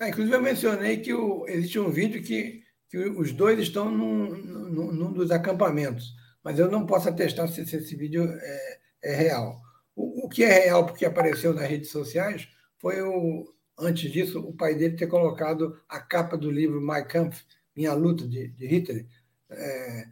[0.01, 4.34] É, inclusive, eu mencionei que o, existe um vídeo que, que os dois estão num,
[4.34, 9.14] num, num, dos acampamentos, mas eu não posso atestar se, se esse vídeo é, é
[9.14, 9.61] real.
[9.95, 14.55] O, o, que é real, porque apareceu nas redes sociais, foi o, antes disso, o
[14.55, 17.45] pai dele ter colocado a capa do livro Mein Kampf,
[17.76, 19.07] Minha Luta, de, de Hitler,
[19.51, 20.09] é,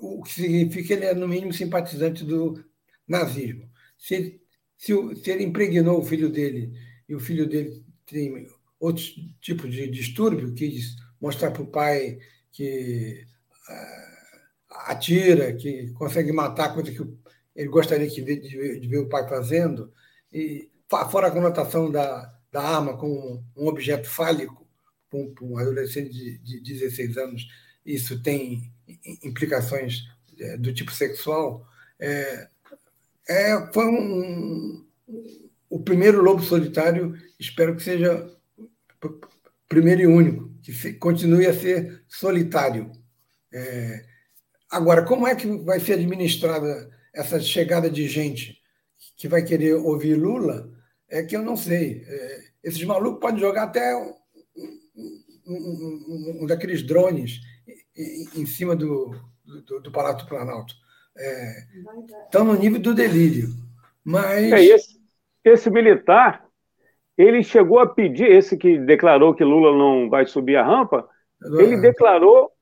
[0.00, 2.64] o que significa que ele é, no mínimo, simpatizante do
[3.06, 3.68] nazismo.
[3.98, 4.40] Se,
[4.76, 6.72] se, se ele impregnou o filho dele
[7.08, 8.46] e o filho dele tem
[8.80, 12.18] outros tipos de distúrbio, quis mostrar para o pai
[12.52, 13.24] que
[13.68, 17.00] uh, atira, que consegue matar, coisa que
[17.54, 18.40] ele gostaria de ver,
[18.80, 19.92] de ver o pai fazendo,
[20.32, 20.70] e
[21.10, 24.66] fora a conotação da, da arma como um objeto fálico
[25.10, 27.48] para um, um, adolescente de, de 16 anos,
[27.84, 28.72] isso tem
[29.22, 30.04] implicações
[30.38, 31.66] é, do tipo sexual,
[31.98, 32.48] é,
[33.28, 34.86] é, foi um,
[35.68, 38.30] o primeiro lobo solitário, espero que seja
[39.68, 42.92] primeiro e único, que continue a ser solitário.
[43.52, 44.04] É,
[44.70, 48.60] agora, como é que vai ser administrada essa chegada de gente
[49.16, 50.70] que vai querer ouvir Lula?
[51.08, 52.04] É que eu não sei.
[52.06, 54.14] É, esses malucos podem jogar até um,
[55.46, 57.40] um, um, um daqueles drones
[57.96, 60.74] em, em cima do, do, do, Palácio do Planalto.
[61.16, 61.66] É,
[62.26, 63.48] estão no nível do delírio.
[64.04, 64.52] Mas.
[64.52, 65.00] É, esse,
[65.44, 66.46] esse militar
[67.18, 71.06] ele chegou a pedir, esse que declarou que Lula não vai subir a rampa,
[71.58, 72.52] ele declarou,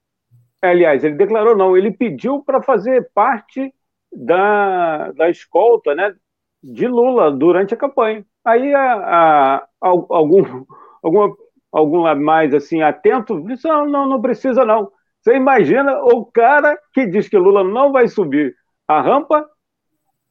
[0.62, 3.72] aliás, ele declarou não, ele pediu para fazer parte
[4.11, 6.14] da, da escolta né,
[6.62, 8.24] de Lula durante a campanha.
[8.42, 10.64] Aí a, a, algum,
[11.02, 11.36] alguma,
[11.70, 14.90] algum mais assim atento disse, não, não, não precisa não.
[15.20, 18.54] Você imagina o cara que diz que Lula não vai subir
[18.88, 19.46] a rampa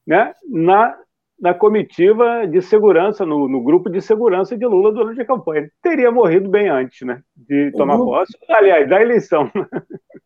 [0.06, 0.98] né, na,
[1.38, 5.70] na comitiva de segurança, no, no, grupo de segurança de Lula durante a campanha.
[5.82, 9.50] teria morrido bem antes né, de o tomar grupo, posse, aliás, da eleição.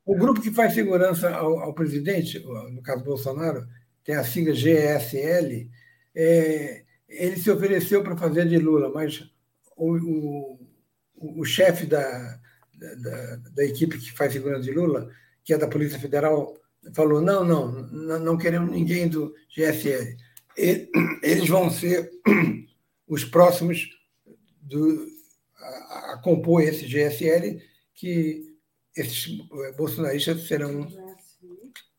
[0.07, 2.43] O grupo que faz segurança ao, ao presidente,
[2.73, 3.65] no caso Bolsonaro,
[4.05, 5.69] tem a sigla GSL,
[6.15, 9.29] é, ele se ofereceu para fazer de Lula, mas
[9.77, 10.59] o,
[11.17, 12.39] o, o chefe da,
[12.79, 15.09] da, da, equipe que faz segurança de Lula,
[15.45, 16.55] que é da Polícia Federal,
[16.95, 20.17] falou: não, não, não, não queremos ninguém do GSL
[20.57, 22.11] eles vão ser
[23.07, 23.88] os próximos
[24.61, 25.07] do,
[25.59, 27.62] a, a compor esse GSL,
[27.94, 28.57] que
[28.96, 29.38] esses
[29.76, 30.86] bolsonaristas serão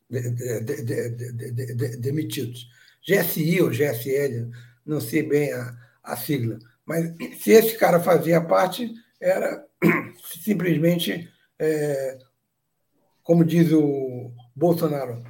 [0.10, 0.30] de,
[0.62, 2.70] de, de, demitidos.
[3.06, 4.52] GSI ou GSL,
[4.86, 9.66] não sei bem a, a sigla, mas se esse cara fazia parte, era
[10.44, 12.20] simplesmente, é,
[13.24, 15.24] como diz o Bolsonaro,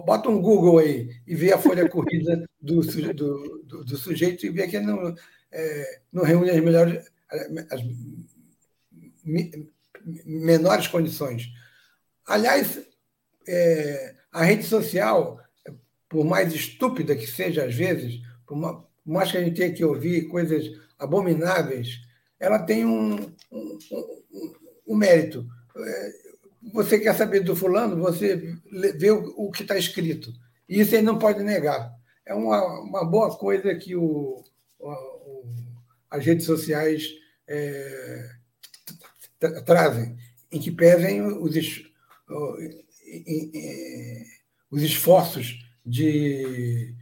[0.00, 4.50] bota um Google aí e vê a folha corrida do, do, do, do sujeito e
[4.50, 5.14] vê que ele não,
[5.52, 7.04] é, não reúne as melhores,
[7.70, 7.80] as
[10.24, 11.52] menores condições.
[12.26, 12.80] Aliás,
[13.46, 15.40] é, a rede social,
[16.08, 18.56] por mais estúpida que seja às vezes, por
[19.04, 20.64] mais que a gente tenha que ouvir coisas
[20.98, 22.00] abomináveis,
[22.38, 23.14] ela tem um,
[23.50, 24.52] um, um,
[24.88, 25.46] um mérito.
[25.76, 26.23] É,
[26.72, 28.56] você quer saber do fulano, você
[28.96, 30.32] vê o, que está escrito.
[30.68, 31.92] E isso ele não pode negar.
[32.24, 34.42] É uma, uma boa coisa que o,
[34.78, 35.44] o
[36.14, 37.08] as redes sociais
[37.48, 38.30] é,
[39.66, 40.16] trazem,
[40.50, 41.56] em que pesem os,
[44.70, 46.94] os esforços de,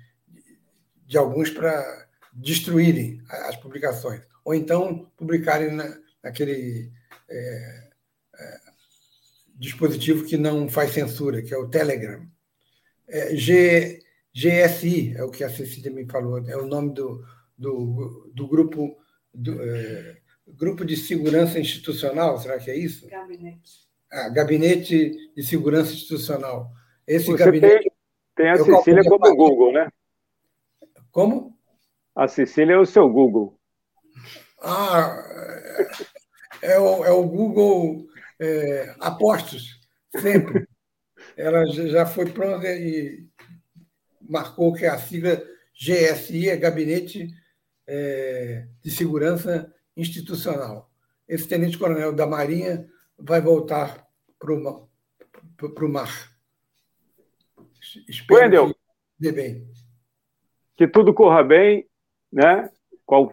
[1.07, 6.91] de alguns para destruírem as publicações, ou então publicarem na, naquele
[7.29, 7.91] é,
[9.63, 12.27] dispositivo que não faz censura, que é o Telegram.
[13.09, 14.01] É, G,
[14.35, 17.25] GSI, é o que a Cecília me falou, é o nome do,
[17.57, 18.99] do, do grupo
[19.33, 20.17] do, é,
[20.49, 23.09] Grupo de Segurança Institucional, será que é isso?
[23.09, 23.87] Gabinete.
[24.11, 26.73] Ah, Gabinete de Segurança Institucional.
[27.07, 27.85] Esse Você gabinete.
[27.85, 27.93] Tem,
[28.35, 29.89] tem a Cecília como Google, né?
[31.13, 31.57] Como?
[32.17, 33.57] A Cecília é o seu Google.
[34.61, 35.17] Ah,
[36.61, 38.07] é o, é o Google
[38.43, 39.81] é, Apostos,
[40.17, 40.67] sempre.
[41.37, 43.25] Ela já foi pronta e
[44.21, 45.41] marcou que a sigla
[45.75, 47.29] GSI é Gabinete
[47.87, 50.91] é, de Segurança Institucional.
[51.29, 54.07] Esse tenente-coronel da Marinha vai voltar
[54.39, 56.33] para o mar.
[58.09, 58.77] Espero Wendel, que
[59.19, 59.69] dê bem.
[60.77, 61.87] Que tudo corra bem,
[62.33, 62.69] né?
[63.07, 63.33] Qual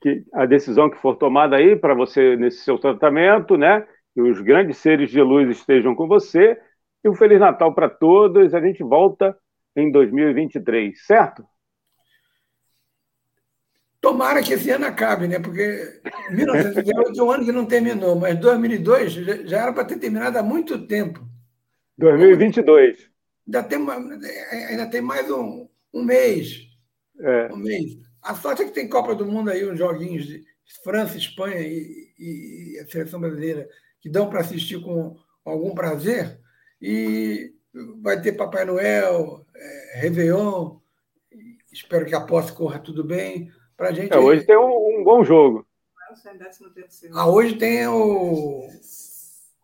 [0.00, 3.86] que a decisão que for tomada aí para você nesse seu tratamento, né?
[4.14, 6.60] Que os grandes seres de luz estejam com você.
[7.04, 8.54] E um Feliz Natal para todos.
[8.54, 9.36] A gente volta
[9.76, 11.44] em 2023, certo?
[14.00, 15.38] Tomara que esse ano acabe, né?
[15.38, 16.00] Porque
[16.30, 20.42] 1918 é um ano que não terminou, mas 2002 já era para ter terminado há
[20.42, 21.20] muito tempo.
[21.98, 23.10] 2022.
[23.46, 23.78] Ainda tem,
[24.70, 26.66] ainda tem mais um, um mês.
[27.20, 27.52] É.
[27.52, 27.98] Um mês.
[28.22, 30.44] A sorte é que tem Copa do Mundo aí, uns joguinhos de
[30.82, 33.68] França, Espanha e, e a seleção brasileira
[34.00, 36.40] que dão para assistir com algum prazer.
[36.80, 37.52] E
[38.02, 40.78] vai ter Papai Noel, é, Réveillon.
[41.72, 43.50] Espero que a posse corra tudo bem.
[43.76, 44.12] Pra gente...
[44.12, 45.66] É, hoje tem um, um, bom jogo.
[47.14, 48.68] Ah, hoje tem o.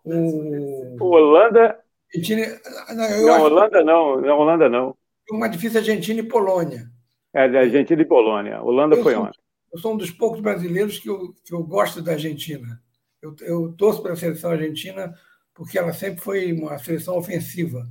[0.04, 1.80] O, o Holanda.
[2.14, 2.60] Argentina...
[2.94, 4.20] Não, não Holanda não.
[4.20, 4.96] Não, Holanda não.
[5.30, 6.88] Uma difícil Argentina e Polônia.
[7.34, 8.62] É, Argentina e Polônia.
[8.62, 9.40] Holanda eu foi sou, ontem.
[9.72, 12.80] Eu sou um dos poucos brasileiros que eu, que eu gosto da Argentina.
[13.20, 15.14] Eu, eu torço para a seleção argentina
[15.54, 17.88] porque ela sempre foi uma seleção ofensiva,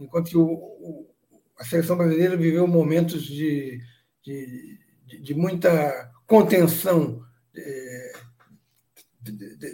[0.00, 1.10] enquanto que o, o,
[1.58, 3.80] a seleção brasileira viveu momentos de,
[4.22, 4.78] de,
[5.20, 7.22] de muita contenção
[7.54, 8.12] é,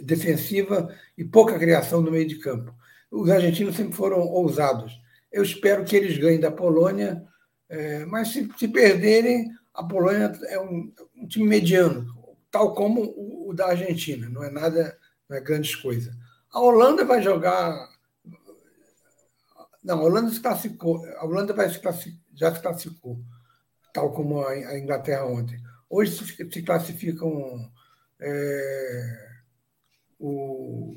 [0.03, 2.73] defensiva e pouca criação no meio de campo.
[3.09, 4.99] Os argentinos sempre foram ousados.
[5.31, 7.23] Eu espero que eles ganhem da Polônia,
[7.67, 12.05] é, mas se, se, perderem, a Polônia é um, um, time mediano,
[12.51, 13.13] tal como
[13.47, 14.97] o, da Argentina, não é nada,
[15.29, 16.13] não é grandes coisas.
[16.51, 17.89] A Holanda vai jogar.
[19.83, 21.05] Não, a Holanda se classificou.
[21.17, 23.19] A Holanda vai se classificar, já se classificou
[23.93, 25.59] tal como a Inglaterra ontem.
[25.89, 26.11] Hoje
[26.51, 27.71] se classificam
[28.19, 29.29] é,
[30.19, 30.95] o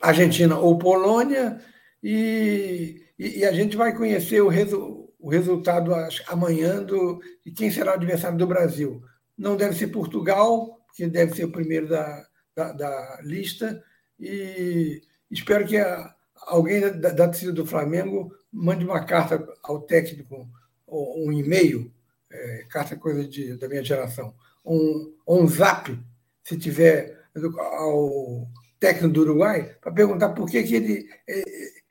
[0.00, 1.60] Argentina ou Polônia
[2.02, 5.92] e, e, e, a gente vai conhecer o, resu, o resultado
[6.26, 9.02] amanhã do, de quem será o adversário do Brasil.
[9.38, 13.82] Não deve ser Portugal, que deve ser o primeiro da, da, da lista,
[14.18, 16.14] e espero que a,
[16.46, 20.48] alguém da, da torcida do Flamengo mande uma carta ao técnico,
[20.86, 21.92] um e-mail,
[22.30, 24.34] é, carta coisa de, da minha geração,
[24.64, 25.96] um, um zap,
[26.42, 27.16] se tiver,
[27.56, 28.48] ao
[28.80, 31.42] técnico do Uruguai, para perguntar por que, que ele, é,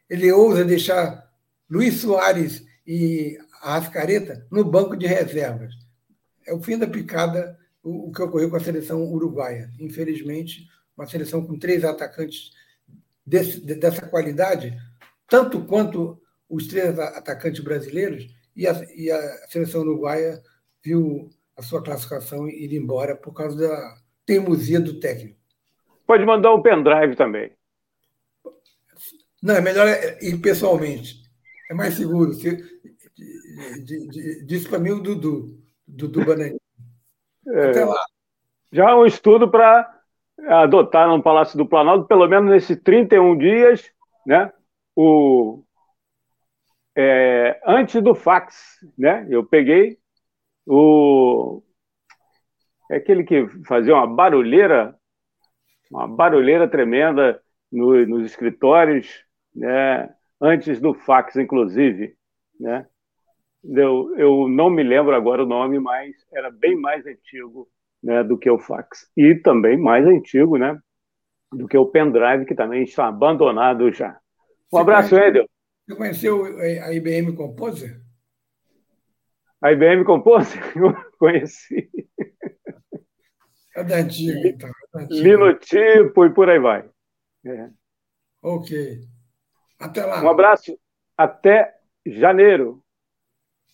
[0.09, 1.31] ele ousa deixar
[1.69, 5.73] Luiz Soares e a Ascareta no banco de reservas.
[6.47, 9.69] É o fim da picada o, o que ocorreu com a seleção uruguaia.
[9.79, 10.67] Infelizmente,
[10.97, 12.51] uma seleção com três atacantes
[13.25, 14.75] desse, dessa qualidade,
[15.27, 16.19] tanto quanto
[16.49, 20.41] os três atacantes brasileiros, e a, e a seleção uruguaia
[20.83, 25.37] viu a sua classificação ir embora por causa da teimosia do técnico.
[26.05, 27.51] Pode mandar um pendrive também.
[29.41, 29.87] Não, é melhor
[30.21, 31.21] ir pessoalmente.
[31.69, 32.31] É mais seguro.
[34.45, 35.56] Disse para mim o Dudu,
[35.87, 36.59] Dudu Bananinho.
[37.47, 37.99] É, Até lá.
[38.71, 39.97] Já é um estudo para
[40.47, 43.89] adotar no Palácio do Planalto, pelo menos nesses 31 dias,
[44.25, 44.51] né,
[44.95, 45.63] o,
[46.95, 48.79] é, antes do fax.
[48.97, 49.97] Né, eu peguei
[50.65, 51.63] o.
[52.89, 54.95] É aquele que fazia uma barulheira,
[55.91, 59.23] uma barulheira tremenda no, nos escritórios,
[59.55, 62.15] né, antes do fax, inclusive.
[62.59, 62.85] Né,
[63.63, 67.67] eu, eu não me lembro agora o nome, mas era bem mais antigo
[68.01, 69.09] né, do que o fax.
[69.15, 70.77] E também mais antigo, né,
[71.51, 74.19] do que o pendrive, que também está abandonado já.
[74.71, 75.47] Um abraço, Edel.
[75.87, 78.01] Você conheceu a IBM Composer?
[79.61, 80.61] A IBM Composer?
[80.75, 81.89] Eu conheci.
[83.75, 84.69] É da antiga, então.
[84.95, 86.89] É Linotipo e por aí vai.
[87.45, 87.69] É.
[88.41, 89.01] Ok.
[89.79, 90.23] Até lá.
[90.23, 90.77] Um abraço.
[91.15, 92.83] Até janeiro.